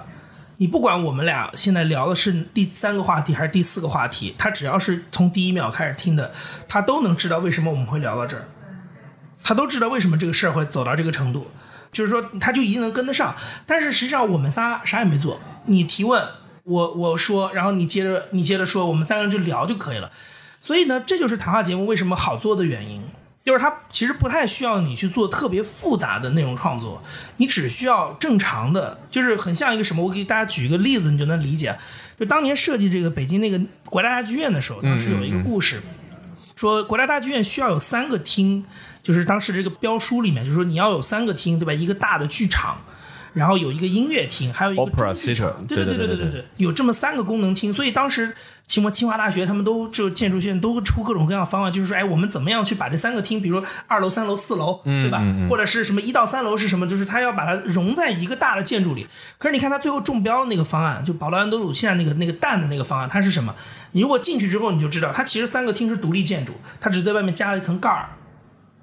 [0.58, 6.32] 你不管我们俩现在聊的是第三个话题还是第四个话题，他只要是从第一秒开始听的，
[6.68, 8.44] 他都能知道为什么我们会聊到这儿。
[9.42, 11.50] 他都知道为什么这个事儿会走到这个程度，
[11.92, 13.34] 就是说他就一定能跟得上。
[13.66, 16.22] 但是实际上我们仨啥也没做，你提问，
[16.64, 20.10] 我我说，然后你接着你接着说，我们三个人就聊就可以了。
[20.60, 23.00] 所以呢，这就是谈话节目为什么好做的原因，
[23.44, 27.02] 就是它其实不太需要你去做特别复杂的内容创作，
[27.36, 30.04] 你只需要正常的，就是很像一个什么。
[30.04, 31.74] 我给大家举一个例子，你就能理解。
[32.18, 35.80] 就当年设计这个北京那个国家大剧院的时候，当时有一个故事，
[36.56, 38.64] 说国家大剧院需要有三个厅。
[39.08, 41.72] 就是当时这个标书里面，就是说你要有三个厅，对吧？
[41.72, 42.76] 一个大的剧场，
[43.32, 44.82] 然后有一个音乐厅，还有一个。
[45.66, 47.72] 对对对对对对，有这么三个功能厅。
[47.72, 48.34] 所以当时
[48.66, 55.24] 清华清华大学他们都就建筑学院都出各种各样的方案，就是说，哎，我们怎么样去把这三个厅，比如说二楼、三楼、四楼，对吧？
[55.48, 56.86] 或者是什么一到三楼是什么？
[56.86, 59.06] 就是他要把它融在一个大的建筑里。
[59.38, 63.54] 可是你看他最后中标的那个方案，就保罗安德鲁现在那个那个蛋的那个方案，它是什么？
[63.92, 68.10] 你如果进去之后，你就知道，它其实三个厅是独立建筑，它只在外面加了一层盖儿。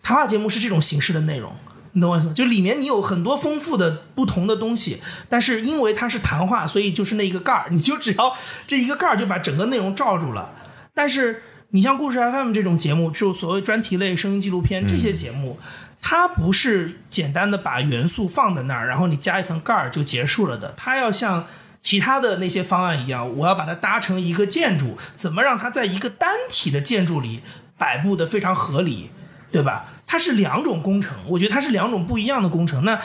[0.06, 1.52] 谈话节目是这种形式的内容，
[1.94, 2.34] 你懂我意思吗？
[2.36, 8.36] 就里面你有很多丰富的不同的东西，但是因为它是谈话，所以就是那一个盖儿，你就只要
[8.68, 10.52] 这一个盖儿就把整个内容罩住了。
[10.94, 15.58] 但是你像故事 FM 这种节目，就所谓专题类声音纪录片这些节目，
[16.00, 20.72] 它不是简单的把元素放在那儿，然后你加一层盖儿就结束了的。
[20.78, 21.48] 它要像
[21.82, 27.42] 其他的那些方案一样，我要把它搭成一个建筑，怎么让它在一个单体的建筑里
[27.76, 29.10] 摆布的非常合理？
[29.56, 29.86] 对吧？
[30.06, 32.84] 它是两种工程，我觉得它是两种不一样的工程。
[32.84, 33.00] 那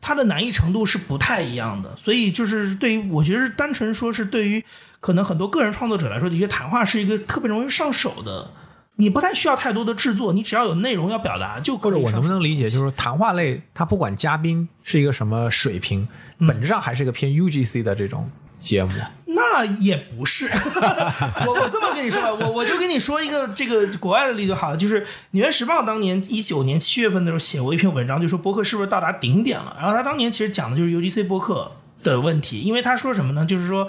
[0.00, 4.64] 它的难易程度是不太一样的，所以就是对于我觉得单纯说是对于
[5.00, 8.50] 可能很多个人创作者来说，的确谈话是一个特别容易上手的。
[8.96, 11.92] 你不太需要太多的制作，你只要有内容要表达就可以。
[11.92, 16.06] 或者我能不能理解，就是谈话类，它不管嘉宾是一个什么水平，
[16.38, 18.30] 本质上还是一个偏 UGC 的这种
[18.62, 18.90] 节目。
[19.34, 20.46] 那也不是，
[21.46, 25.00] 我我这么跟你说吧，我我就跟你说一个这个国外的例子好了，就是
[25.30, 29.74] 《纽约时报》当年一九年七月份的时候写过一篇文章，就说博客是不是到达顶点了？
[29.78, 33.46] 然后他当年其实讲的就是 UGC 博客的问题，因为他说什么呢？
[33.46, 33.88] 就是说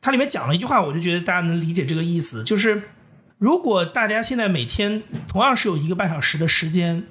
[0.00, 2.82] 他里面讲了一句话，我就觉得大家能理解这个意思，就是
[3.38, 7.04] 如果大家现在每天同样是有一个半小时的时间，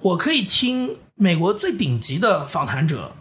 [0.00, 3.12] 我可以听美国最顶级的访谈者。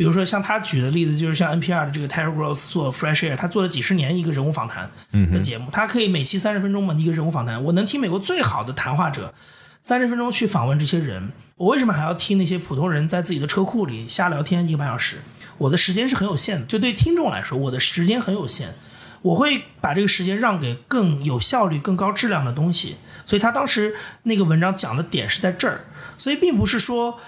[0.00, 4.90] 比如说像他举的例子，就是像 NPR 的这个 Terry Gross 做 Fresh Air，他做了几十年一个人物访谈
[5.30, 7.62] 的节目，他可以每期三十分钟嘛，一个人物访谈。
[7.62, 9.34] 我能听美国最好的谈话者
[9.82, 15.18] 三十分钟去访问这些人，我为什么还要听那些普通人在自己的车库里瞎聊天一个半小时？
[15.58, 18.70] 我的时间是很有限的，就对听众来说，我的时间很有限，
[19.20, 22.96] 我会把这个时间让给更有效率、更高质量的东西。
[23.26, 25.82] 所以他当时那个文章讲的点是在这儿，
[26.16, 27.20] 所以并不是说。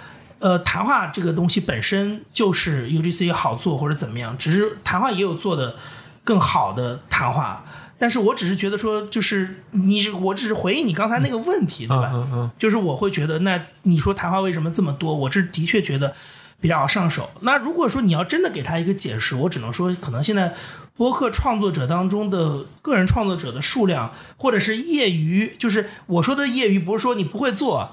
[0.42, 5.76] 呃，谈话这个东西本身就是 UGC 好做或者怎么样，只是谈话也有做的
[6.24, 7.64] 更好的谈话。
[7.96, 12.10] 但是我只是觉得说，就是你，我只是回应你刚才那个问题，对吧？
[12.12, 12.50] 嗯嗯。
[12.58, 15.14] 就是我会觉得，那你说谈话为什么这么多？
[15.14, 16.12] 我这的确觉得
[16.60, 17.30] 比较好上手。
[17.42, 20.52] 那如果说你要真的给他一个解释，我只能说，可能现在
[20.96, 27.92] 播客创作者当中的个人创作者的数量，或者是业余，就是我说的业余，不是说你不会做。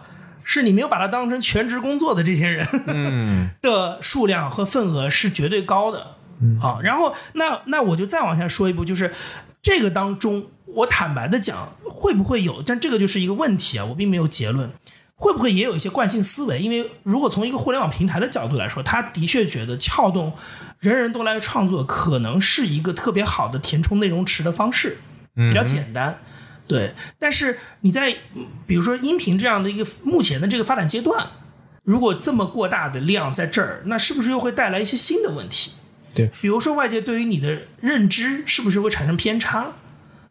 [0.52, 2.68] 是你没有把它当成全职工作的这些人
[3.62, 6.16] 的数量和份额是绝对高的
[6.60, 6.80] 啊。
[6.82, 9.14] 然后那那我就再往下说一步，就是
[9.62, 12.64] 这个当中，我坦白的讲，会不会有？
[12.64, 14.72] 但这个就是一个问题啊，我并没有结论。
[15.14, 16.60] 会不会也有一些惯性思维？
[16.60, 20.34] 因为如果从一个互联网平台的角度来说，他的确觉得撬动
[20.80, 24.97] 人人都来创作，可能是一个特别好的填充内容池的方式，
[25.36, 26.18] 比较简单。
[26.70, 28.15] 对，但是你在
[28.67, 31.26] 比如说音频这样的一个目前的这个发展阶段，
[31.84, 35.72] 如果这么过大的量在这儿，那是不是又会带来一些新的问题？
[36.13, 39.65] 对，比如说外界对于你的认知是不是会产生偏差，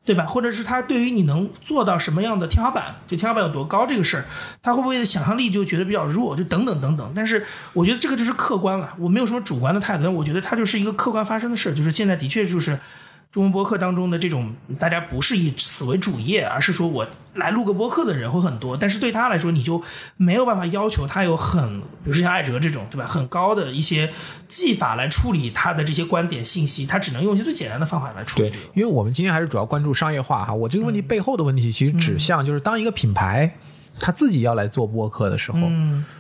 [0.05, 0.27] 对吧？
[0.27, 4.25] 或者是他对于你能做到什么样的天花板，就天花板有多高这个事儿，
[4.63, 7.13] 他会不会想象力就觉得比较弱，就等等等等。
[7.17, 12.79] 但是我觉得这个就是客观了，我没有什么主观的态度，我觉得它就是一个客观发生的事儿，就是现在的确就是。
[13.39, 18.77] 中文播客当中的这种，大家不是以此为主业，而是说我来录个播客的人会很多。
[18.77, 19.81] 但是对他来说，你就
[20.17, 23.07] 没有办法要求他有很，比如说像艾哲这种，对吧？
[23.07, 24.13] 很高的一些
[24.49, 28.51] 技法来处理他的这些观点信息，他只能用一些最简单的方法来处理。
[28.51, 30.53] 对，因为我们今天还是主要关注商业化哈。
[30.53, 33.55] 我这个问题背后的问题，其实指向就是当一个品牌
[34.01, 35.61] 他自己要来做播客的时候。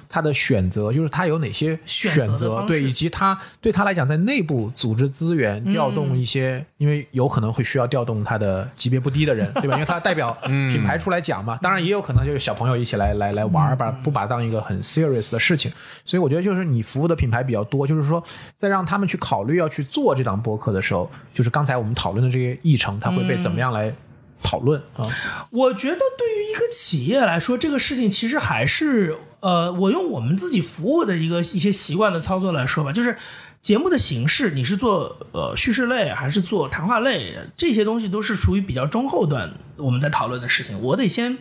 [0.09, 9.74] 他的选择就是他有哪些选择，对，以及他对他来讲，在内部组织资源调动一些，因为有可能会需要调动他的级别不低的人， 对吧？
[9.74, 11.59] 因为他代表 品牌出来讲嘛。
[11.62, 15.70] 当然也有可能就是小朋友一起来来来玩，把不把当一个很 serious 的事情。
[16.04, 18.22] 所以我觉得就是你服务的品牌比较多，就是说
[18.56, 23.92] 在让他们去考虑要去做这档播客的时候，就是刚才我们讨论的这些议程，他会被怎么样来？
[24.40, 25.04] 讨论啊，
[25.50, 33.16] 我觉得对于一个企业来说，这个事情其实还是呃，我用我们自己服务的一个一些习惯的操作来说吧，就是
[33.62, 40.80] 节目的形式，你是做呃叙事类还是做谈话类，这些东西都是属于比较中后段我们在讨论的事情。
[40.80, 41.39] 我得先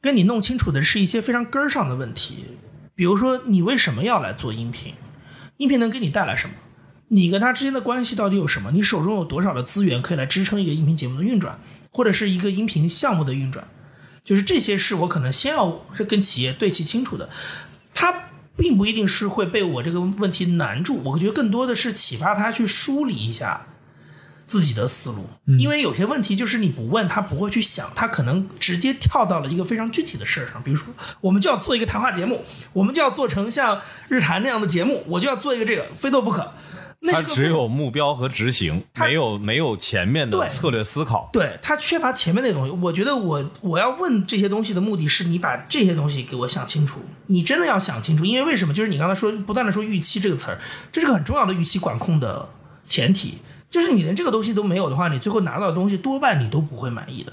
[0.00, 2.44] 跟你弄清楚的是一些非常根儿上的问题，
[2.94, 4.94] 比如说你为什么要来做音频？
[5.58, 6.54] 音频能给你带来什么？
[7.08, 8.70] 你跟他之间的关系到底有什么？
[8.72, 11.58] 你手中有多少的资源可以来支撑一个音频节目的运转？
[11.90, 13.64] 或者是一个音频项目的运转，
[14.24, 17.28] 就是这些是我可能先要是跟企业对齐清楚的。
[17.94, 23.66] 他并不一定是会被我这个问题难住，我觉得更多的是启发他去梳理一下
[24.46, 25.28] 自己的思路。
[25.58, 30.62] 因为有些问题就是你不问他不会去想，他可能直接跳到了一个非常具体的事儿上。
[30.62, 36.52] 比如说，我们就要做一个谈话节目，我们就要做成像日谈那样的节目，我就要做一个这个，非做不可。
[37.12, 41.28] 他只有目标和执行，没有没有前面的策略思考。
[41.32, 42.70] 对他缺乏前面那东西。
[42.82, 47.00] 我觉得我我要问这些东西的目的是你把这些东西给我想清楚。
[47.26, 48.74] 你真的要想清楚，因为为什么？
[48.74, 50.58] 就是你刚才说不断的说预期这个词儿，
[50.90, 52.48] 这是个很重要的预期管控的
[52.88, 53.38] 前提。
[53.70, 57.32] 就是你连这个东西都没有的话，你最后拿到的东西多半你都不会满意的，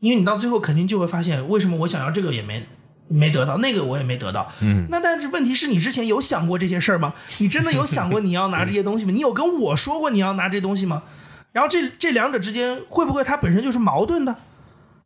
[0.00, 2.66] 因为你到最后肯定就会发现，为什么我想要这个也没。
[3.08, 4.50] 没得到那个，我也没得到。
[4.60, 7.14] 嗯，那但是问题是你之前有想过这些事儿吗？
[7.38, 9.12] 你真的有想过你要拿这些东西吗？
[9.12, 11.02] 你有跟我说过你要拿这东西吗？
[11.52, 14.34] 然后这这两者之间会不会它本身就是矛盾的，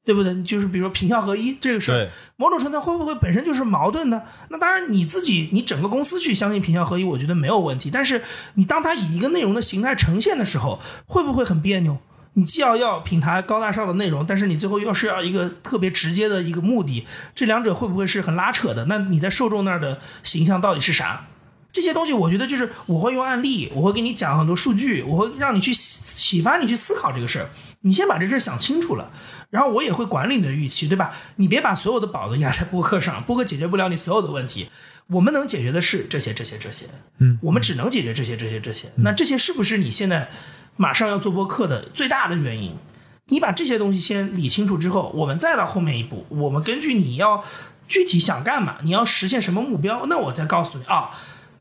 [0.05, 0.43] 对不对？
[0.43, 4.23] 就是比如说品效合一这个事儿，某种程度会不会本身就是矛盾呢？
[4.49, 7.91] 那当然你自己你整个公司去相信品效合一，我觉得没有问题。
[7.91, 8.23] 但是
[8.55, 11.99] 你当它以一个内容的形态呈现的时候，会不会很别扭？
[12.39, 18.84] 你既要要品牌高大上的内容，但是你最后又是要一个特别直接的一个目的，这两者会不会是很拉扯的？
[18.84, 21.26] 那你在受众那儿的形象到底是啥？
[21.72, 27.51] 这些东西，我觉得就是我会用案例，我会给你讲很多数据，我会让你去启启发你去思考这个事儿。
[27.80, 29.11] 你先把这事儿想清楚了，
[29.51, 31.12] 然后我也会管理你的预期，对吧？
[31.36, 34.68] 你别把所有的宝都压在播客上，播客解决不了你所有的问题。
[35.09, 36.86] 我们能解决的是这些、这些、这些，
[37.18, 38.93] 嗯，我们只能解决这些、这些、这些。
[38.97, 40.30] 那这些是不是你现在
[40.79, 42.74] 马上要做播客的最大的原因？
[43.26, 47.45] 你把这些东西先理清楚之后，我们再到后面一步，我们根据你要
[47.87, 51.11] 具体想干嘛，你要实现什么目标，那我再告诉你啊，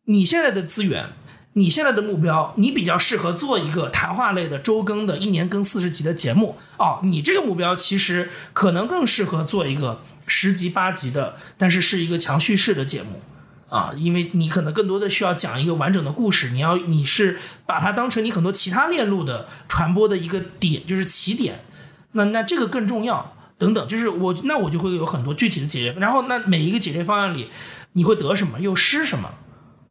[0.06, 1.10] 你现在的资源，
[1.54, 7.00] 你现在的目标，你比较适合做一个谈话类的周更的，一年更四十集的节目哦。
[7.04, 13.22] 你这个目标其实可能更适合做一个十集八集的，但是是一个强叙事的节目。
[13.70, 21.60] 啊，因为你可能更多的需要讲一个完整的故事，你要你是把它当成你很多其他链路的传播的一个点，就是起点，
[22.14, 27.50] 那那这个更重要，等等，就是我那我就会有很多具体的解决，然后那每一个解决方案里，
[27.92, 29.32] 你会得什么，又失什么，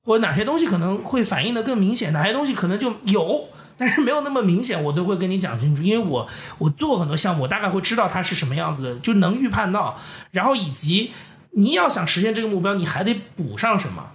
[0.02, 3.44] 或哪些东西可能会反映的更明显，哪些东西可能就有，
[3.76, 10.00] 但是没有那么明显，我都会跟你讲清楚，因为我我做很多项目，我大概会知道它是什么样子的，就能预判到，
[10.30, 11.12] 然后以及。
[11.58, 14.10] 你要想实现这个目标，你还得补上什么？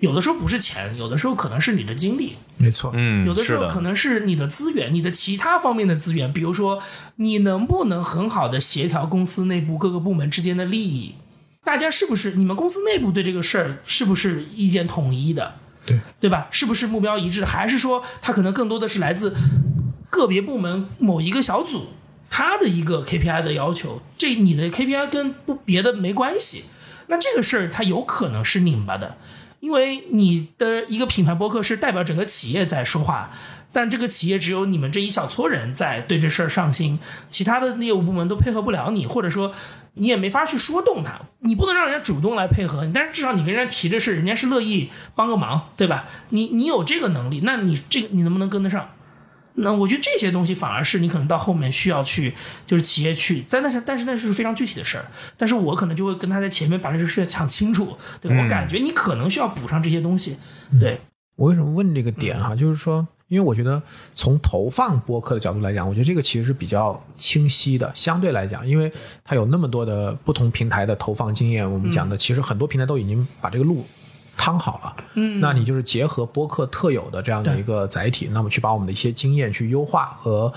[0.00, 6.82] 有的时候不是钱，有的时候可能是你的精力，没错，嗯，有的时候可能是你的资源，你的其他方面的资源，比如说
[7.16, 11.16] 你能不能很好的协调公司内部各个部门之间的利益？
[11.62, 15.56] 大家是不是你们公司内部对这个事儿是不是意见统一的？
[15.84, 16.48] 对对吧？
[16.50, 17.44] 是不是目标一致？
[17.44, 19.36] 还是说它可能更多的是来自
[20.08, 21.88] 个别部门某一个小组
[22.30, 24.00] 他的一个 KPI 的要求？
[24.16, 26.64] 这你的 KPI 跟不别的没关系。
[27.10, 29.16] 那这个事儿它有可能是拧巴的，
[29.58, 33.32] 因为你的一个品牌博客是代表整个企业在说话，
[33.72, 39.52] 但这个企业只有你们这一小撮人在对这事儿上心，其他的业务部门都配合不了你，或者说
[39.94, 46.06] 你也没法去说动他，你不能让人家主动来配合你，但是至少你跟人家提这事，人家是乐意帮个忙，对吧？
[46.28, 48.88] 你你有这个能力，那你这个你能不能跟得上？
[49.62, 52.34] 那我觉得这些东西反而是你可能到后面需要去，
[52.66, 55.04] 就是企业去，但但是但是那是非常具体的事儿。
[55.36, 58.42] 但是我可能就会跟他在前面把这个事讲清楚，对吧？
[58.42, 60.36] 我感觉你可能需要补上这些东西。
[60.80, 60.98] 对
[61.36, 62.54] 我为什么问这个点哈？
[62.54, 63.82] 就是说，因为我觉得
[64.14, 68.92] 从投放播客的角度来讲，我觉得这个其实是比较清晰的，相对来讲，因为
[69.24, 73.84] 它有那么多的不同平台的投放经验，我们讲的其实很多平台都已经把这个路。
[74.40, 80.50] 趟好了，嗯，那你就是结合播客特有的这样的一个载体，那么去把我们的一些经验去优化和，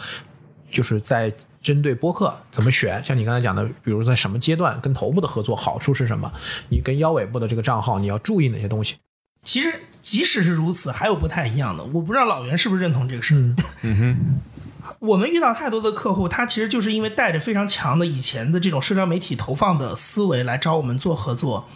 [0.71, 1.31] 就是在
[1.61, 6.31] 针对播客怎么选，像你刚才讲的，比如在什么阶段跟头部的合作好处是什么，
[6.69, 8.95] 你跟腰尾部的这个账号你要注意哪些东西？
[9.43, 13.55] 其实即使是如此，还有不太一样的，我不知道老袁是不是认同这个事儿。
[13.81, 21.67] 嗯哼，我们遇到太多的客户，他其实就是因为带着非常强的以前的这种社交媒体投放的思维来找我们做合作。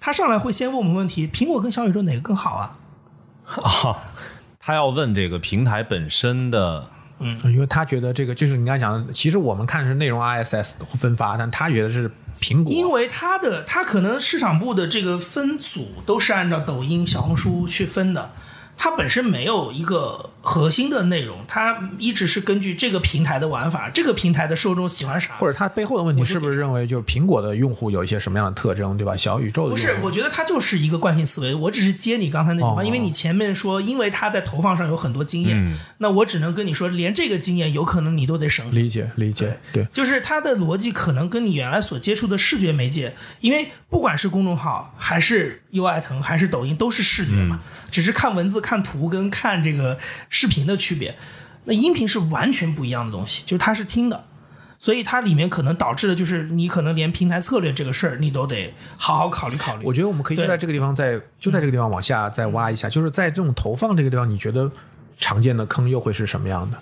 [0.00, 2.78] 他上来会先问我们问题：苹果跟小宇宙哪个更好啊？
[3.62, 3.98] 啊，
[4.58, 6.88] 他要问这个平台本身的，
[7.18, 18.30] 嗯，因为他觉得这个就是你刚才讲的，其实我们看是内容 I S S 分发，但他觉得是苹果，因为他的他可能市场部的这个分组都是按照抖音、小红书去分的，
[18.78, 29.16] 它本身没有一个核心的内容，它一直是根据这个平台的玩法，这个平台的受众喜欢啥，或者它背后的问题是不是认为就是苹果的用户有一些什么样的特征，对吧？
[29.16, 29.64] 小宇宙。
[29.64, 31.54] 的不是，我觉得它就是一个惯性思维。
[31.54, 32.84] 我只是接你刚才那句话，哦。
[32.84, 35.76] 因为你前面说，因为它在投放上有很多经验，嗯。
[35.98, 38.74] 那我只能跟你说，连这个经验有可能你都得省。
[38.74, 47.60] 理解理解，对，就是它的逻辑可能跟你原来所接触的视觉媒介，因为不管是公众号还是优爱腾还是抖音，都是视觉嘛，
[47.90, 49.98] 只是看文字、看图跟看这个
[50.30, 51.14] 视频的区别。
[51.64, 54.24] 那音频是完全不一样的东西，就是它是听的，
[54.78, 59.84] 所以它里面可能导致的就是你可能连平台策略这个事儿你都得好好考虑考虑。
[59.84, 64.72] 我觉得我们可以就在这个地方再就在这个地方往下再挖一下，就是在这种投放这个地方，你觉得
[65.18, 66.78] 常见的坑又会是什么样的？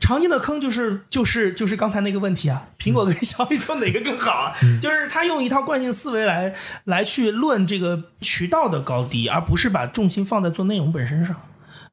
[0.00, 4.52] 常见的坑就是就是就是刚才那个问题啊，苹果跟小宇宙哪个更好啊？
[4.80, 6.52] 就是他用一套惯性思维来
[6.82, 11.36] 来去论这个渠道的高低，而不是把重心放在做内容本身上。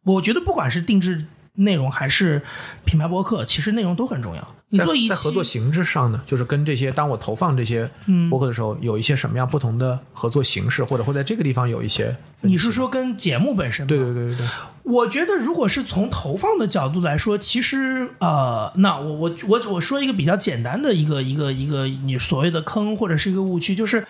[0.03, 1.25] 我觉得不管是定制
[1.55, 2.41] 内容还是
[2.85, 4.55] 品牌博客，其实内容都很重要。
[4.71, 7.89] 你在做一期在合作形式上呢，就是跟这些当我投放这些
[8.29, 12.15] 播客的时候，有一些什么样不同的合作形式，或者会在这个地方有一些？
[12.41, 13.89] 你是说跟节目本身吗？
[13.89, 14.47] 对对对对对，
[14.83, 24.05] 我觉得，如果是从投放的角度来说，其实呃，那我我我我说一个比较简单的一个一个一个你所谓的坑或者是一个误区，就是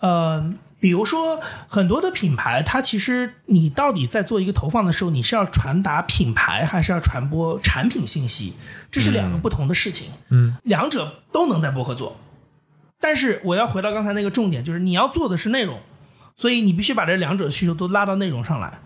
[0.00, 8.54] 呃，比如说很多的品牌，它其实你到底在做一个投放的时候，你是要传达品牌还是要传播产品信息，
[8.90, 10.08] 这是两个不同的事情。
[10.30, 12.18] 嗯，两者都能在博客做，
[12.98, 15.78] 但是我要回到刚才那个重点，就是你要做的是内容，
[16.34, 18.80] 所以你必须把这两者的需求都拉到内容上来。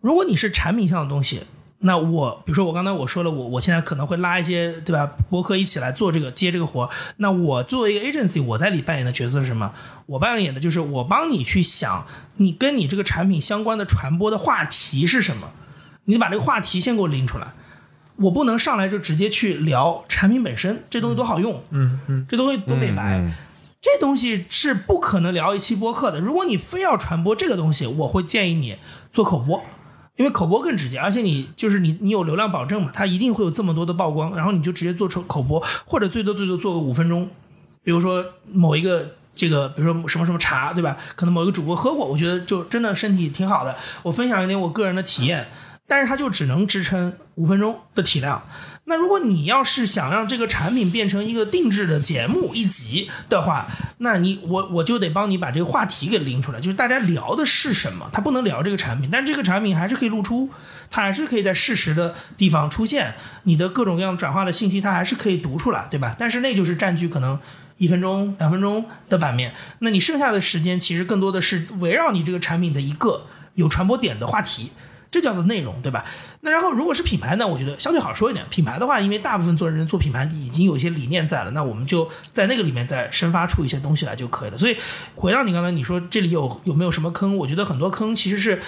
[0.00, 1.42] 如果你是产品上的东西，
[1.82, 6.88] 那我比如说我刚才我说了，我我现在可能会拉一些对吧博客一起来做这个接这个活。
[7.16, 9.72] 那我作为一个 agency，我在里扮演的角色是什么？
[10.06, 12.06] 我扮演的就是我帮你去想
[12.36, 15.50] 你跟你这个产品相关的传播的话题是什么，
[16.04, 17.52] 你把这个话题先给我拎出来。
[18.16, 23.18] 我不能上来就直接去聊产品本身，这东西多好用，嗯嗯，这东西多美白。
[23.18, 23.32] 嗯
[23.82, 26.20] 这东西是不可能聊一期播客的。
[26.20, 28.76] 如果你非要传播这个东西，我会建议你
[29.10, 29.62] 做口播，
[30.20, 37.26] 因为口播更直接，而且你就是你你有流量保证嘛，它一定会有这么多的曝光，然后你就直接做出口播，或者最多最多做个五分钟，
[37.82, 39.16] 比如说某一个。
[39.32, 40.96] 这个，比如说什么什么茶，对吧？
[41.14, 43.76] 可能某一个主播喝过，我觉得就真的身体挺好的。
[44.02, 45.46] 我分享一点我个人的体验，
[45.86, 48.42] 但是它就只能支撑五分钟的体量。
[48.84, 53.68] 那如果你要是想让这个产品变成一个定制的节目一集的话，
[53.98, 60.50] 那你我我就得帮你把这个话题给拎出来，就是大家聊的是什么，他不能聊这个产品，但这个产品还是可以露出，
[60.90, 63.14] 它还是可以在事实的地方出现，
[63.44, 66.16] 你的各种各样转化的信息，它还是可以读出来，对吧？
[66.18, 67.38] 但是那就是占据可能
[67.76, 74.72] 一分钟、两分钟的版面，那你剩下的时间其实更多的是围绕你这个产品的一个有传播点的话题。
[75.10, 76.04] 这叫做内容，对吧？
[76.42, 78.46] 那然后如果是品牌呢，我觉得相对好说一点。
[78.48, 84.56] 品牌的话，因为大部分做人做品牌已经有一些理念在了，那我们就在那个里面再生发出一些东西来就可以了。
[84.56, 84.76] 所以
[85.16, 87.36] 回到你刚才你说这里有有没有什么坑？
[87.38, 88.62] 我觉得很多坑其实是，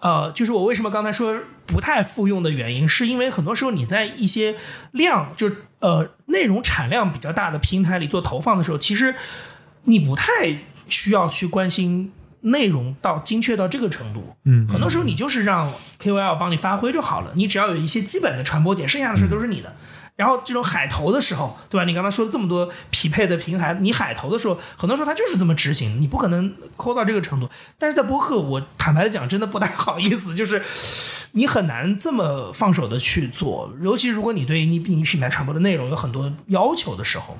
[0.00, 4.56] 呃，就是我为什么刚才说不太复用的原因，是因为很多时候你在一些
[4.92, 5.50] 量就
[5.80, 9.14] 呃内容产量比较大的平台里做投放的时候，其实
[9.84, 10.56] 你不太
[10.88, 12.10] 需要去关心。
[12.42, 19.74] 内容到精确到这个程度，嗯，很多时候你就是让 KOL 帮你发挥就好了，你只要有一些基本的传播点，剩下的事都是你的。
[20.14, 21.84] 然后这种海投的时候，对吧？
[21.84, 27.48] 你刚才说了这么多匹配的平台，你海投的时候，很多时候它就是这么执行，你不可能抠到这个程度。
[27.78, 30.62] 但是在播客，我坦白的讲，真的不太好意思，就是
[31.32, 37.38] 你很难这么放手的去做，尤其如果你对你你品牌传播的内容有很多要求的时候。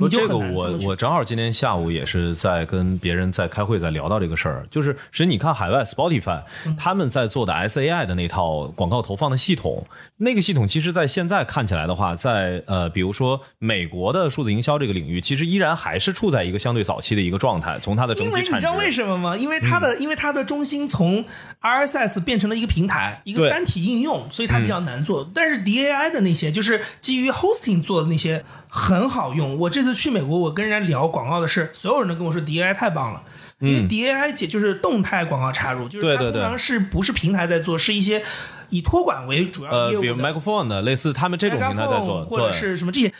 [0.00, 4.66] 不，这个我我正好今天下午也是在跟别人在开会，在聊到这个事儿。
[4.70, 6.42] 就是其，实际你看海外 Spotify
[6.78, 9.86] 他们在做的 SAI 的那套广告投放的系统，
[10.16, 17.78] 那个系统其实，在现在看起来的话，在呃，比如说美国的数字营销这个领域，其实依然还是处在一个相对早期的一个状态。
[17.82, 19.36] 从它的整体因为你知道为什么吗？
[19.36, 21.22] 因为它的、因为它的中心从
[21.60, 25.30] RSS 变成了一个平台，一个单体应用，所以它比较难做。
[25.34, 28.42] 但是 DAI 的那些，就是基于 hosting 做的那些。
[28.70, 29.58] 很好用。
[29.58, 33.22] 我这次去美国，我跟人家聊广告的事，所有人都跟我说 DAI 太棒了，
[33.58, 38.22] 因为 DAI 解就是动态广告插入，就是它通常是不是平台在做，是一些
[38.70, 43.12] 以托管为主要业务的，比如 Microphone 的类似他们这种平台在做，或者是什么这些。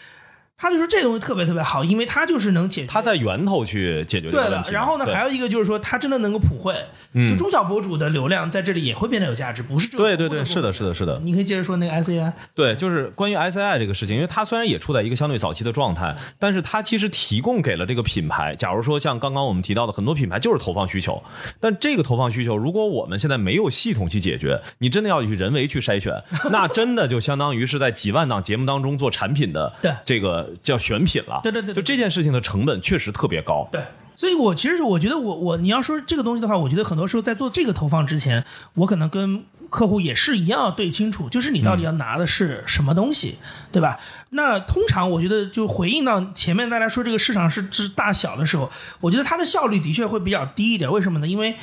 [0.60, 2.86] 他就说这东西特别特别好，因为它就是能解决。
[2.86, 4.30] 他在源头去解决。
[4.30, 4.62] 对的。
[4.70, 6.76] 然后呢，还有一个就是说，它真的能够普惠。
[7.14, 7.30] 嗯。
[7.30, 9.96] 就中小博主的流量在这里也会变得有价值，不是？
[9.96, 11.18] 对对对，是的，是的，是的。
[11.24, 12.30] 你可以接着说那个 SCI。
[12.54, 18.54] 对，就是关于 SCI 这个事情，因为它虽然也处在一个相对早期的状态，但是它其实提供给了这个品牌。
[18.54, 21.22] 假如说像刚刚我们提到的很多品牌就是投放需求，
[21.58, 29.72] 但这个投放需求如果我们现在没有系统去解决，你真的要去人为去筛选，那真的就相当于是在几万档节目当中做产品的
[30.04, 31.40] 这个叫选品了。
[31.42, 33.68] 对对对，就这件事情的成本确实特别高。
[33.70, 33.82] 对，
[34.16, 38.44] 所以我其实我觉得我我你要说这个东西的话，我觉得很多时候在做这个投放之前，
[38.74, 43.38] 我可能跟客户也是一样要对清楚，就是你到底要拿的是什么东西，
[43.70, 43.98] 对吧？
[44.30, 48.70] 那通常我觉得就回应到前面大家说这个市场是是大小的时候，
[49.00, 50.90] 我觉得它的效率的确会比较低一点。
[50.90, 51.26] 为什么呢？
[51.28, 51.54] 因为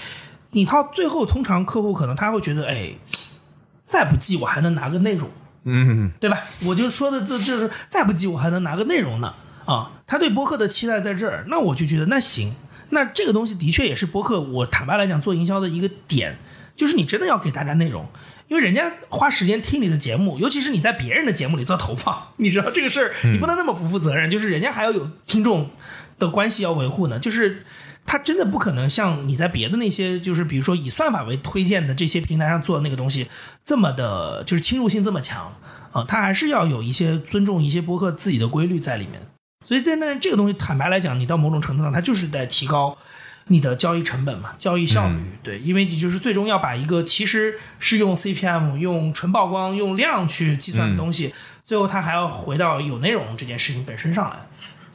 [0.52, 2.94] 你到最后，通常客户可能他会觉得，哎，
[3.86, 5.30] 再不济我还能拿个内容，
[5.68, 6.39] 嗯，对吧？
[6.65, 9.34] 我就说的这就是再不济我还能拿个内容呢。
[9.65, 12.55] 啊，他对播客的期待在这儿，那我就觉得那行，
[12.91, 14.39] 那这个东西的确也是播客。
[14.39, 16.38] 我坦白来讲，做营销的一个点，
[16.78, 18.07] 就是你真的要给大家内容，
[18.47, 24.30] 因为人家花时间听你的节目，尤其是你在别人的节目里做投放，你知道这个事儿，你不能那么不负责任。
[24.30, 25.70] 就是人家还要有听众
[26.18, 27.65] 的关系要维护呢，就是
[28.08, 33.28] 他真的不可能像你在别的那些，就是比如说以算法为推荐的这些平台上做的那个东西
[33.66, 35.53] 这么的，就是侵入性这么强
[35.91, 39.22] 啊，它还是要有一些尊重一些播客自己的规律在里面。
[39.66, 42.97] 所以在那这个东西，坦白来讲，你到某种程度上，它就是在提高
[43.47, 45.16] 你的交易成本嘛，交易效率。
[45.43, 51.34] 对，因为你就是最终要把一个其实是用 CPM、用纯曝光、用量去计算的东西，
[51.66, 54.38] 最后它还要回到有内容这件事情本身上来。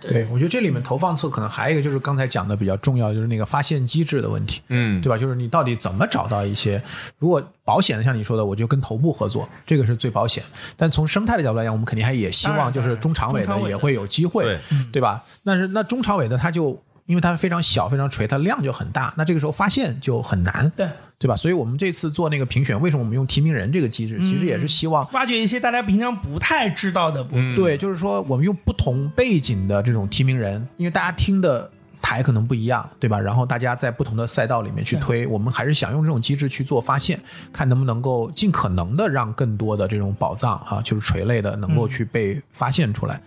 [0.08, 5.18] 对，我觉得这里面投放侧可能还有一个就是刚才讲的比较重要，就是那个发现机制的问题，嗯，对吧？
[5.18, 6.82] 就是你到底怎么找到一些，
[7.18, 10.42] 如果保险的像你说的，我就跟头部合作，这个是最保险。
[10.76, 14.60] 但从生态的角度来讲，我们肯定还也希望就是中长尾的也会有机会，对
[14.92, 15.22] 对吧？
[15.44, 20.88] 但是那中长尾的它就因为它非常小、非常垂，它量就很大，那这个时候发现就很难，对，
[21.22, 21.36] 对吧？
[21.36, 27.22] 所以我们这次做那个评选，为什么我们用提名人这个机制，其实也是希望挖掘一些大家平常不太知道的
[27.54, 31.70] 对，就是说我们用不同背景的这种提名人，因为大家听的
[32.02, 33.20] 台可能不一样，对吧？
[33.20, 37.20] 然后大家在不同的赛道里面去推，我们还是想用这种机制去做发现，
[37.52, 43.22] 看能不能够尽可能的让更多的这种宝藏啊，就是垂类的能够去被发现出来。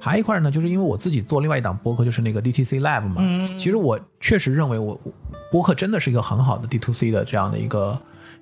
[0.00, 3.46] 还有一块呢，就是因为我自己做另外一档播客，就是那个 DTC Lab 嘛。
[3.58, 5.12] 其实我确实认为我我
[5.52, 7.98] 播客真的是一个很好的 D to C 的这样的一个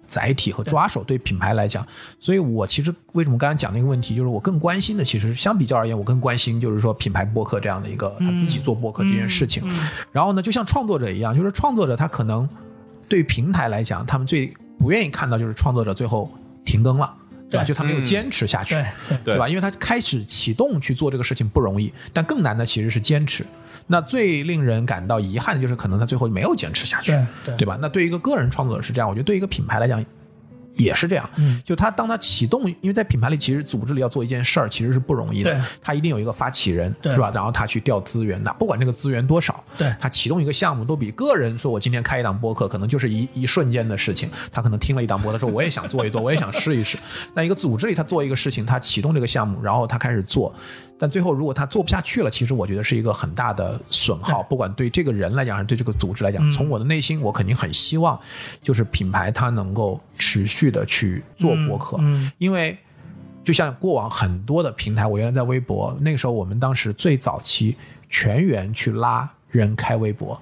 [0.07, 1.85] 载体和抓手，对品牌来讲。
[2.21, 9.63] 所以我其实为什么刚才讲那个问题，就是我更关心的，其实相比较而言，我更关心就是说品牌播客这样的一个他自己做播客这件事情。
[10.13, 12.49] 然后呢，就像创作者一样，就是创作者他可能
[13.09, 16.31] 对平台来讲，他们最不愿意看到就是创作者最后
[16.65, 17.13] 停更了。
[17.51, 17.65] 对吧？
[17.65, 19.49] 就他没有嗯坚持下去，对对对吧？
[19.49, 23.45] 因为他开始启动去做这个事情不容易，但更难的其实是坚持。
[23.87, 27.13] 那最令人感到遗憾的就是，可能他最后没有坚持下去，
[27.45, 27.79] 对对吧？
[27.81, 30.05] 那对于一个个人创作者是这样，我觉得对于一个品牌来讲
[30.79, 31.29] 也是这样。
[31.37, 35.61] 嗯，就他当他启动，因为在品牌里，其实组织里要做一件事儿，其实是不容易的。
[35.83, 37.31] 他一定有一个发起人，对是吧？
[37.35, 44.31] 然后他去调资源那，不管这个资源多少，对他启动一个项目，都比个人说我今天开一档播客，可能就是一一瞬间的事情。
[44.51, 46.97] 他可能听了一档播，他说我也想做一做，我也想试一试。
[47.35, 50.55] 那一个组织里，他做一个事情，他启动这个项目，然后他开始做，
[50.99, 56.51] 但最后如果他做不下去了，其实我觉得是一个很大的损耗，不管对这个人来讲，还是对这个组织来讲。
[56.51, 58.19] 从我的内心，我肯定很希望，
[58.63, 62.77] 就是品牌它能够持续的去做博客，嗯因为。
[63.45, 67.75] 就像过往很多的平台，我原来在微博，那个时候我们当时最早期
[68.11, 70.39] 全员去拉人开微博，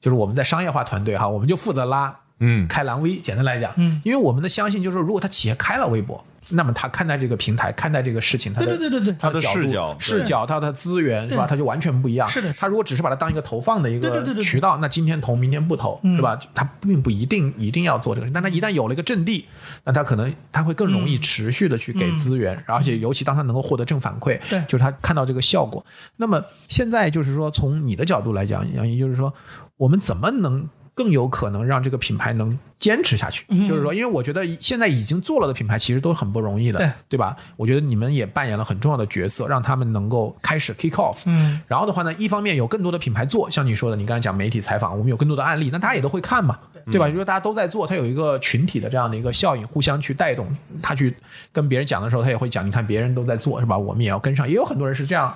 [0.00, 3.18] 就是我们在商业化团队哈，我们就负责拉嗯开蓝 V。
[3.18, 11.46] 简单来讲，嗯，因为我们的相信就是，如果他企业开了微博，那么他看待这个平台，看待这个事情，他的对对对对对他的角度视角视角，他的资源是吧？
[11.46, 12.28] 他就完全不一样。
[12.28, 16.38] 是的他如果只是把它当一个投放的一个渠道，那今天投，明天不投，是吧？
[16.54, 19.46] 他并不一定一定要做这个，但他一旦有了一个阵地，
[19.84, 24.62] 那他可能他会更容易持续的去给资源，而且尤其当他能够获得正反馈，对。
[24.68, 25.84] 就是他看到这个效果。
[26.16, 29.32] 那么现在就是说，从你的角度来讲，杨怡就是说，
[29.76, 33.44] 我们怎么能更有可能让这个品牌能坚持下去？
[33.68, 37.36] 就是说，因为我觉得现在已经做了的品牌其实都很不容易的，对对吧？
[37.56, 41.22] 我觉得你们也扮演了很重要的角色，让他们能够开始 kick off。
[41.26, 46.58] 嗯，然后的话呢，一方面有更多的品牌做，像你说的，你刚才讲媒体采访，我们有更多的案例，那大家也都会看嘛，
[46.92, 47.08] 对吧？
[47.08, 50.46] 如果大家都在做，它有一个群体的这样的一个效应，互相去带动，
[50.80, 51.12] 他去
[51.50, 53.76] 跟别人讲的时候，他也会讲，你看别人都在做，是吧？
[53.76, 55.34] 我们也要跟上，也有很多人是这样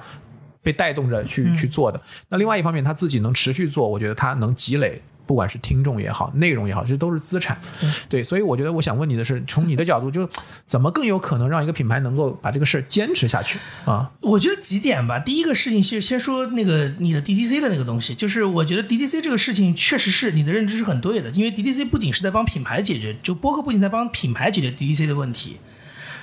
[0.62, 2.00] 被带动着去、去做的。
[2.28, 5.00] 那另外一方面，他自己能持续做，我觉得他能积累。
[5.29, 7.61] 不管是听众也好，内容也好，这都是资产。
[8.09, 10.26] 对，所以我觉得我想问你的是，从你的角度，就
[10.66, 14.11] 怎么更有可能让一个品牌能够把这个事儿坚持下去啊？
[14.22, 15.18] 我觉得几点吧。
[15.18, 25.59] 第一个事情是先说那个你的 DTC 的那个东西，就是我觉得 DTC 这个事情确实是你的认知是很对的，因为 DTC 不仅是在帮品牌解决，就播客不仅在帮品牌解决 DTC 的问题，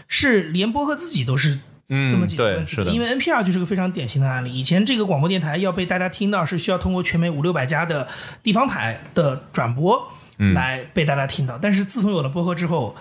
[0.07, 2.83] 是连播客自己都是嗯这么解决对问题的。
[2.83, 4.53] 是的因为 NPR 就是个非常典型的案例。
[4.53, 8.07] 以前这个广播电台要被大家听到，是需要通过全美五六百家的
[8.41, 10.11] 地方台的转播
[10.53, 11.57] 来被大家听到。
[11.61, 12.95] 但是自从有了播客之后，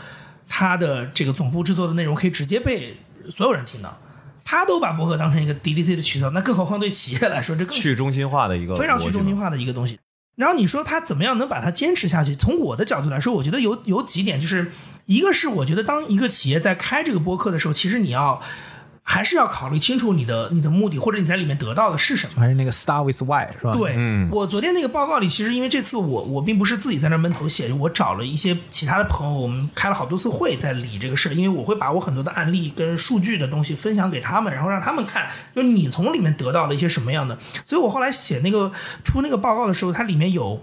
[0.49, 2.97] 它的这个总部制作的内容可以直接被
[3.31, 3.99] 所有人听到。
[4.47, 9.99] 他都把播客当成一个 DDC 的渠道，那更何况对企业来说，这更去中心化的一个非常去中心化的一个东西。
[10.37, 12.37] 然后你说他怎么样能把它坚持下去？
[12.37, 14.71] 从我的角度来说，我觉得有有几点，就是
[15.07, 18.43] 一个是我觉得当一个企业在开这个播客的时候，其实你要
[19.07, 22.41] 还是要考虑清楚你的你的目的，或者你在里面得到的是什么。
[22.41, 37.39] 还是那个 Star with Why 是吧？，对，嗯我昨天那个报告里，其实因为这次我我并不是自己在那闷头写，我找了一些其他的朋友，我们开了好多次会在理这个事儿，因为我会把我很多的案例跟数据的东西分享给他们，然后让他们看，就是你从里面得到了一些什么样的。
[37.67, 38.73] 所以我后来写那个
[39.05, 40.61] 出那个报告的时候，它里面有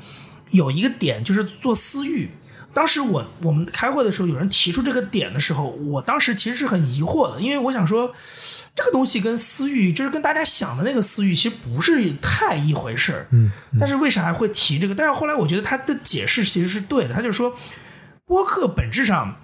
[0.49, 2.31] 有一个点就是做私域。
[2.73, 8.13] 当时我我们开会的时候，有人提出这个点的时候，我当时其实是很疑惑的，因为我想说，
[8.73, 13.27] 这个东西跟私域，就是跟大家想的那个私域，其实不是太一回事儿。
[13.31, 14.95] 嗯，但是为啥还会提这个？
[14.95, 17.55] 但是后来我觉得他的解释其实是对的，他就是说，
[18.25, 19.35] 播客本质上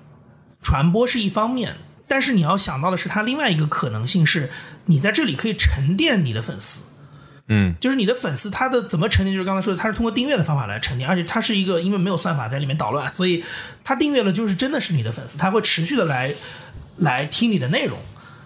[0.61, 1.75] 传播是一方面，
[2.07, 4.49] 但是你要想到的是，它另外一个可能性是，
[4.85, 6.83] 你在这里可以沉淀你的粉丝。
[7.49, 13.43] 嗯就是你的粉丝他的怎么沉淀，就是刚才说的，他是通过订阅的方法来沉淀，而且他是一个因为没有算法在里面捣乱，所以
[13.83, 16.35] 他订阅了就是真的是你的粉丝，他会持续的来
[16.97, 17.97] 来听你的内容，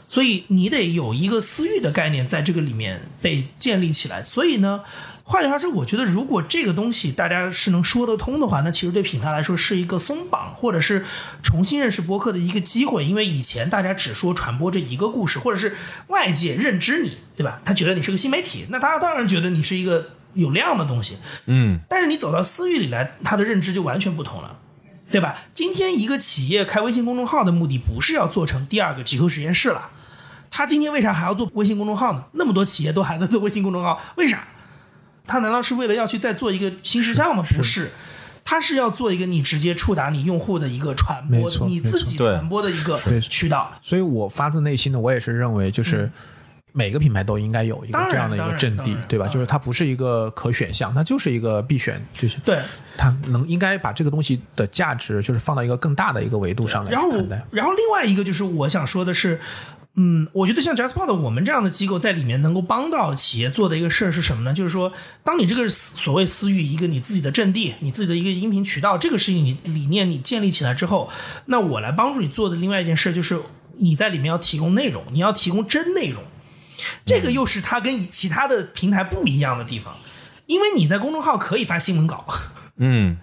[0.07, 4.23] 所以你得有一个私域的概念在这个里面被建立起来。
[4.23, 4.83] 所以呢，
[5.31, 11.05] 换句话说，我觉得如果这个东西大家是能说得通的话，那其实对品牌来说是一个松绑，或者是
[11.41, 13.05] 重新认识播客的一个机会。
[13.05, 15.77] 因为以前大家只说传播这一个故事，或者是
[16.07, 17.61] 外界认知你，对吧？
[17.63, 21.15] 他觉得你是个新媒体，那他当然觉得你是一个有量的东西。
[21.45, 24.57] 嗯但是你走到私域里来，他的认知就完全不同了，
[25.09, 25.37] 对吧？
[25.53, 29.91] 今天一个企业开微信公众号的目的不是要做成第二个极客实验室了，
[30.49, 32.25] 他今天为啥还要做微信公众号呢？
[32.33, 34.43] 那么多企业都还在做微信公众号，为啥？
[35.27, 37.43] 他难道是为了要去再做一个新事项吗？
[37.55, 37.89] 不是。
[38.43, 43.71] 他是要做一个你直接触达你用户的一个传播，你自己传播的一个渠道。
[43.83, 46.11] 所以我发自内心的，我也是认为，就是
[46.73, 49.27] 每个品牌都应该有一个这样的一个阵地，对吧？
[49.27, 52.59] 就是它不是一个可选项，它就是一个必选，就是对，
[52.97, 57.11] 它能应该把这个东西的价值，就是放到一个更大的一个维度上来然后
[57.51, 59.39] 然后另外一个就是我想说的是，
[59.95, 64.53] 嗯，我觉得像 JustPod 我们这样的机构在里面能够帮到企业做的一个事儿是什么呢？
[64.53, 71.09] 就是说，当你这个所谓私域一个你自己的阵地，你自己的一个音频渠道，这个事情你理念你建立起来之后，
[71.47, 73.41] 那我来帮助你做的另外一件事就是
[73.77, 76.23] 你在里面要提供内容，你要提供真内容，
[77.05, 79.97] 这个又是它跟其他的平台不一样的地方，
[80.45, 82.25] 因为你在公众号可以发新闻稿。
[82.77, 83.17] 嗯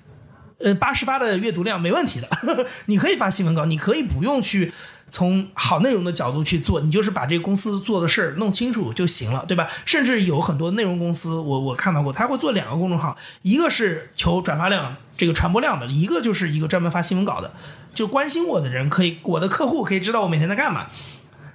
[0.58, 2.28] 呃，八十八的阅读量没问题的，
[2.86, 4.72] 你可以发新闻稿，你可以不用去
[5.08, 9.68] 从好内容的角度去做，你就是把这个公司做的事儿弄清楚就行了，对吧？
[9.84, 17.52] 甚至有很多内容公司，我我看到过，他会做两个公众号，一个是求转发量、这个传播量的，一个就是一个专门发新闻稿的，
[17.94, 20.88] 就关心我的人可以，我的客户可以知道我每天在干嘛。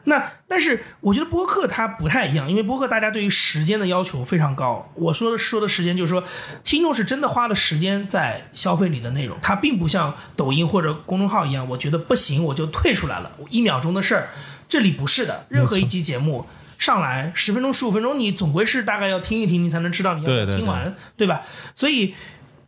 [0.06, 4.92] 那但是我觉得播客它不太一样，因为播客大家对于时间的要求非常高。
[4.96, 6.24] 我说的说的时间就是说，
[6.64, 14.30] 听众是真的花了时间在消费你的内容，它并不像抖音或者公众号一样，我觉得不行我就退出来了，一秒钟的事儿。
[14.68, 16.46] 这里不是的，任何一集节目
[16.78, 21.42] 上来十分钟、十五分钟，你总归是大概要听一听，你才能知道你要听完，对吧？
[21.76, 22.14] 所以。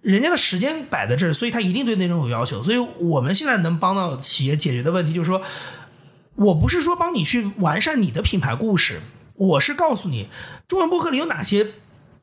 [0.05, 2.61] 人家的时间摆在这儿，所以他一定对内容有要求。
[2.61, 5.41] 所以我们现在能帮到企业解决的问题，就是说，
[6.35, 8.99] 我不是说帮你去完善你的品牌故事，
[9.35, 10.27] 我是告诉你，
[10.67, 11.67] 中文播客里有哪些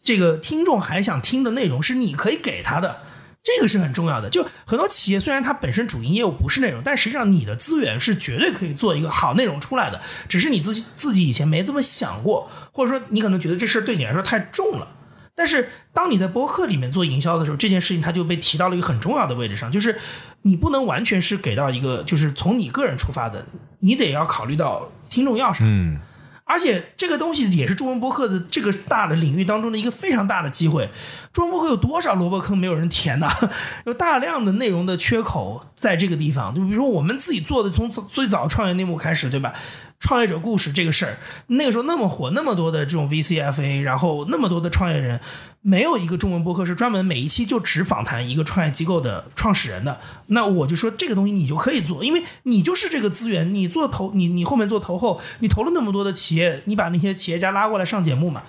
[0.04, 3.00] 这个听众还想听的内容是你可以给他的，
[3.42, 4.28] 这个是很重要的。
[4.28, 14.88] 就很多企业虽然它本身主营业务不是内容，但实际上你的资源是绝对可以做一个好内容出来的，只是你自己自己以前没这么想过，或者说你可能觉得这事儿对你来说太重了。
[15.34, 19.98] 但是当你在播客里面做营销的时候，这件事情它就被提到了一个很重要的位置上，就是
[20.42, 23.44] 你不能完全是给到一个就是从你个人出发的，
[23.80, 25.64] 你得要考虑到听众要啥。
[25.64, 25.98] 嗯
[26.44, 30.86] 而且这个东西也是中文博客的这个大的领域当中的一个非常大的机会。
[31.32, 33.30] 中文博客有多少萝卜坑没有人填呢？
[33.86, 36.54] 有大量的内容的缺口在这个地方。
[36.54, 39.54] 就比如说我们自己做的，从最早创业内幕开始，对吧？
[39.98, 41.16] 创业者故事这个事儿，
[41.46, 45.20] 那个时候那么火，那么多的这种 VCFA，然后那么多的创业人，
[45.64, 50.00] 没有一个中文播客是专门每一期就只访谈一个创业机构的创始人的。
[50.26, 58.42] 那我就说这个东西你就可以做，因为你就是这个资源，你做投，你你后面做投后，你投了那么多的企业，你把那些企业家拉过来上节目嘛，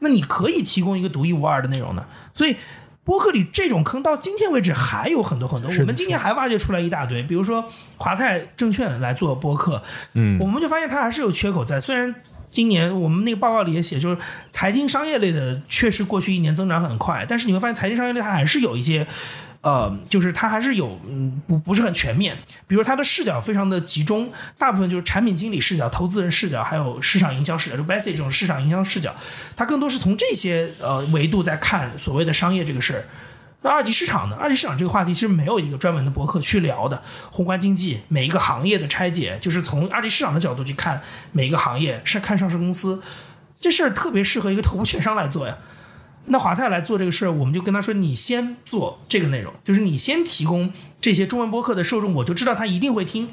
[0.00, 2.04] 那你可以提供一个独一无二的内容的。
[2.34, 2.56] 所以
[3.04, 7.64] 播客里这种坑到今天为止还有很多很多，我们今年还挖掘出来一大堆，比如说
[7.96, 9.80] 华泰证券来做播客，
[10.14, 11.80] 嗯我们就发现它还是有缺口在。
[11.80, 12.12] 虽然
[12.50, 14.18] 今年我们那个报告里也写，就是
[14.50, 19.06] 财经商业类的确实过去一年增长很快，但是你会发现财经商业类它还是有一些。
[19.60, 22.36] 呃，就是它还是有，嗯，不不是很全面。
[22.68, 29.12] 比如它的视角非常的集中，大部分就是产品经理视角、投资人视角，还有市场营销视角，就 Bessy 这种市场营销视角，
[29.56, 33.04] 它更多是从这些呃维度在看所谓的商业这个事儿。
[33.62, 34.36] 那二级市场呢？
[34.36, 37.02] 二级市场这个话题其实没有一个专门的博客去聊的。
[37.32, 41.02] 宏观经济每一个行业的拆解，就是从二级市场的角度去看
[41.32, 43.02] 每一个行业，是看上市公司，
[43.60, 45.58] 这事儿特别适合一个头部券商来做呀。
[46.26, 53.28] 那华泰来做这个事儿，我们就跟他说：“你先做这个内容，就是你先提供这些中文播客的受众，我就知道他一定会听。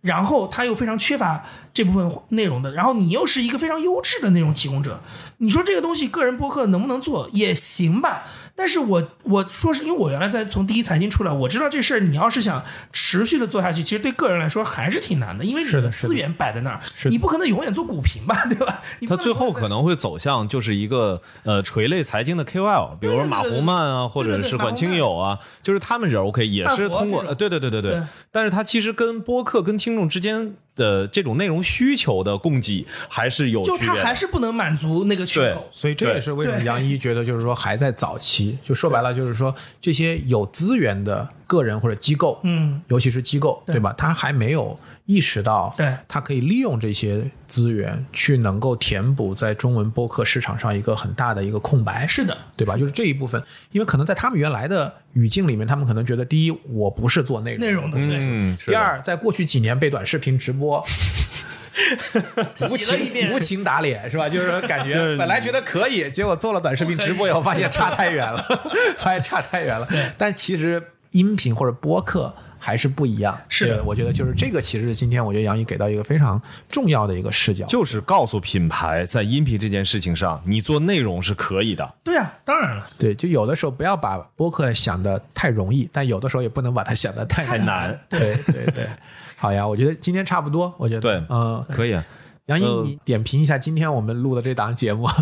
[0.00, 1.44] 然后他又非常缺乏
[1.74, 5.02] 这部分内容的，然后你又是一个非常优质的内容提供者，
[5.38, 8.22] 你说这个东西个人播客能不能做也行吧？
[8.58, 18.82] 但是我我说是因为我原来在从第一财经出来，我知道这事儿你要是想持续的做下去，其实对个人来说还是挺难的，因为你是的资源摆在那儿，你不可能永远做股评吧，对吧？
[18.98, 28.02] 你不它 最后可能会走向就是一个呃垂类财经的 KOL，比如说马红曼啊，或者是管清友啊，就是他们人 OK，也是通过对对对对对，
[28.32, 34.06] 但是他其实跟播客跟听众之间的这种内容需求的供给还是有就它区别的。
[34.06, 35.68] 还是不能满足那个缺口。
[35.72, 43.92] 所以这也是为什么杨一觉得就是说还在早期，就说白了就是说这些有资源的个人或者机构，嗯，尤其是机构，对吧？
[43.98, 45.90] 他还没有意识到，对。
[46.06, 52.76] 他可以利用这些资源去能够填补在中文播客市场上一个很大的一个空白，是的，对吧？
[52.76, 53.42] 就是这一部分，
[53.72, 60.84] 因为可能在他们原来的语境里面，他们可能觉得，第一，我不是做内容，内容的对，嗯，第二，在过去几年被短视频直播
[62.70, 64.28] 无情无情打脸是吧？
[64.28, 67.30] 就是感觉本来觉得可以，结果做了短视频直播以。
[67.30, 68.44] 后，发现差太远了，
[68.98, 69.88] 发现差太远了。
[70.18, 70.82] 但其实
[71.12, 72.34] 音频或者播客
[72.68, 73.34] 还是不一样。
[73.48, 76.38] 是的我觉得就是这个，其实今天我觉得杨毅给到一个非常
[76.68, 81.94] 重要的一个视角，就是告诉品牌，在音频这件事情上，你做内容是可以的。
[82.04, 87.98] 对啊，当然了，对，就有的时候不要把播客想的太容易，但有的时候也不能把它想的太太难。
[88.10, 88.86] 对对对，
[89.36, 92.04] 好呀，我觉得今天差不多，我觉得对嗯，可以啊，
[92.46, 95.08] 杨毅，呃你点评一下今天我们录的这档节目，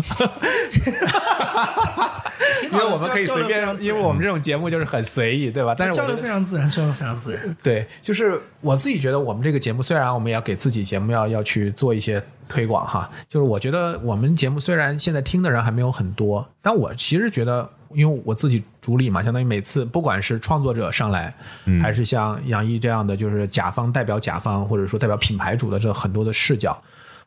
[2.71, 5.73] 因为我们可以随便，因为我们这种节目就是很随意，对吧？
[5.77, 7.57] 但是交流我觉得非常自然，交流非常自然。
[7.63, 17.69] 对，就是我自己觉得我们这个节目，虽然我们也要给自己节目要要去做一些推广哈，就是我觉得我们节目虽然现在听的人还没有很多，但我其实觉得。
[17.93, 21.33] 因为我自己主理嘛，相当于每次不管是创作者上来，
[21.81, 26.77] 还是像杨毅这样的，就是甲方代表甲方，或者说代表品牌主的这很多的视角，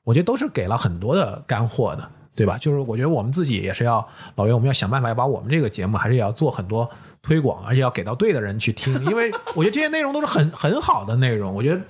[0.05, 2.57] 我觉得都是给了很多的干货的，对吧？
[2.59, 4.07] 就是我觉得我们自己也是要，
[4.37, 6.89] 老袁，我们要想办法要把我们这个节目还是要做很多
[7.22, 11.53] 推广，而且要给到对的人去听，因为 我觉得这些内容都是很很好的内容。
[11.55, 11.81] 我觉得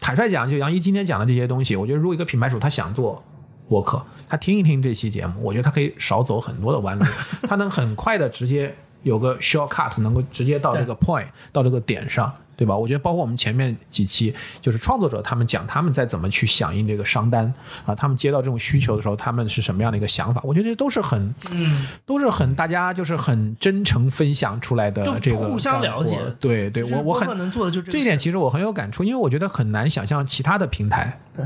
[0.00, 3.22] 坦率讲，就杨一今天讲的这些东西，我觉得如果一个品牌主他想做
[3.68, 7.04] 播客，他听一听这期节目，我觉得他可以少走很多的弯路，
[7.42, 12.32] 他能很快的直接有个 shortcut，能够直接到这个 point，到这个点上。
[12.54, 12.76] 对吧？
[12.76, 17.52] 我觉得包括我们前面几期，就是创作者他们讲他们在怎么去响应这个商单
[17.84, 20.40] 啊，他们接到这种需求的时候，他们是什么样的一个想法？
[20.44, 31.44] 我觉得这都是很，嗯，都是很大家就是很真诚分享出来的这个互相了解对对，我我很能做的就这这一点，其实我很有感触，因为我觉得很难想象其他的平台，对，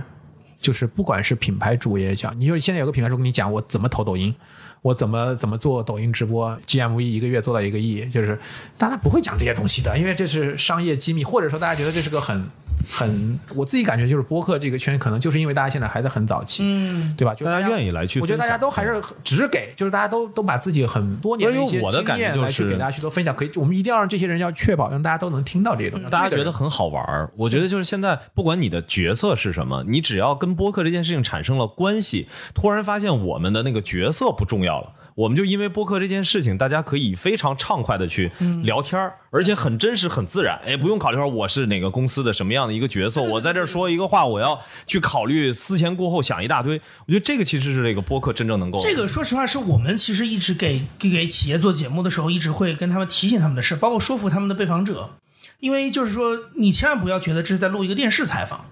[0.61, 4.35] 就是不管是品牌主也讲，你就现在有个品牌主跟你讲我怎么投抖音，
[4.83, 8.39] 我怎么怎么做抖音直播，GMV 一个月做到一个亿，就是
[8.79, 12.49] 大家不会讲这些东西的，因为这是商业机密，或者说大家觉得这是个很
[12.89, 17.35] 很，我自己感觉就是播客这个圈，可能就是因为大家现在还在很早期，嗯，对吧？
[17.35, 27.31] 就大家愿意来去我觉得大家都还是只给，就是大家都都把自己很多年的一些经感觉就验来去是给大家去做分享，可以，我们一定要让这些人要确保让大家都能听到这些东西，大家觉得很好玩儿。
[27.37, 34.93] 我觉得就是现在，不管你的角色是什么，你只要跟播客这件事情产生了关系，突然发现我们的那个角色不重要了。
[35.17, 38.31] 我们就因为播客这件事情，大家可以非常畅快的去
[38.63, 40.61] 聊天儿，而且很真实、很自然。
[40.65, 46.79] 哎，不用考虑说我是哪个公司的什么样的一个角色，我在这儿说一个话，我要去考虑思前顾后想一大堆。
[47.07, 55.15] 我觉得这个其实是这个播客真正能够这个说实话是我们其实一直给给给企业做节目的时候，一直会跟他们提醒他们的事，包括说服他们的被访者，
[55.61, 58.67] 因为就是说你千万不要觉得这是在录一个电视采访。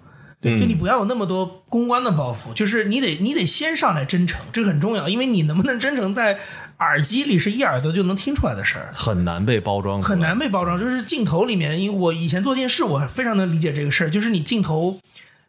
[0.45, 6.39] 对，就你不要有那么多公关的包袱，就是你得你得先上来真诚，这个很重要，因为你能不能真诚在
[6.81, 8.91] 耳机里是一耳朵就能听出来的事儿。
[8.93, 15.01] 很难被包装，很难被包装，就是镜头里面，因为我以前做电视，我非常能理解这个事儿，就是你镜头，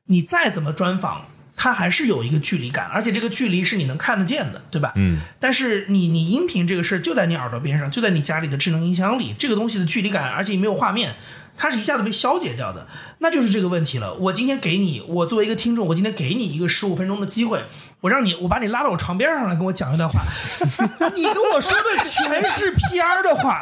[0.05, 1.25] 你再怎么专访，
[1.57, 4.93] 它还是有一个距离感，而且这个距离是你能看得见的，对吧？
[4.95, 5.19] 嗯。
[5.39, 11.15] 但是你你音频这个事儿就在你耳朵边上，就在你家里的智能音箱里，这个东西的距离感，而且没有画面。
[11.57, 12.87] 它是一下子被消解掉的，
[13.19, 14.13] 那就是这个问题了。
[14.15, 17.63] 我今天给你，我作为一个听众，我今天给你一个十五分钟的机会，
[18.05, 20.21] 我让你，我把你拉到我床边上来跟我讲一段话，
[21.15, 23.59] 你跟我说的全是 PR 的话，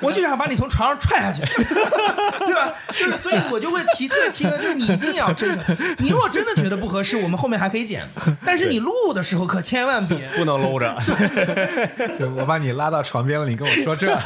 [0.00, 2.72] 我就想把你从床上踹下去，对吧？
[2.92, 5.76] 就是，所以我就会提特别提的，就是你一定要真诚。
[5.98, 8.08] 你如果真的觉得不合适，我们后面还可以剪，
[8.46, 10.28] 但是你录的时候可千万别。
[10.36, 10.96] 不能搂着。
[12.16, 14.16] 就我把你拉到床边了，你跟我说这。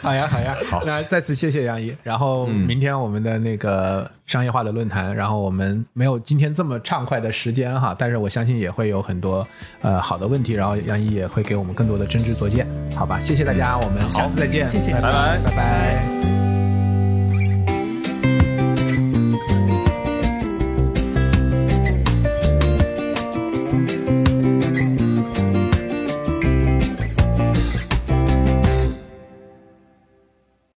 [0.00, 0.82] 好呀，好呀，好。
[0.84, 1.96] 那再次谢谢杨毅。
[2.02, 9.46] 然后明天我们的那个商业化的论坛，然后我们没有今天这么畅快的时间哈，但是我相信也会有很多
[9.80, 13.18] 呃好的问题，然后杨毅也会给我们更多的真知灼见，好吧？
[13.18, 16.41] 谢谢大家，我们下次再见，谢谢拜拜，拜拜。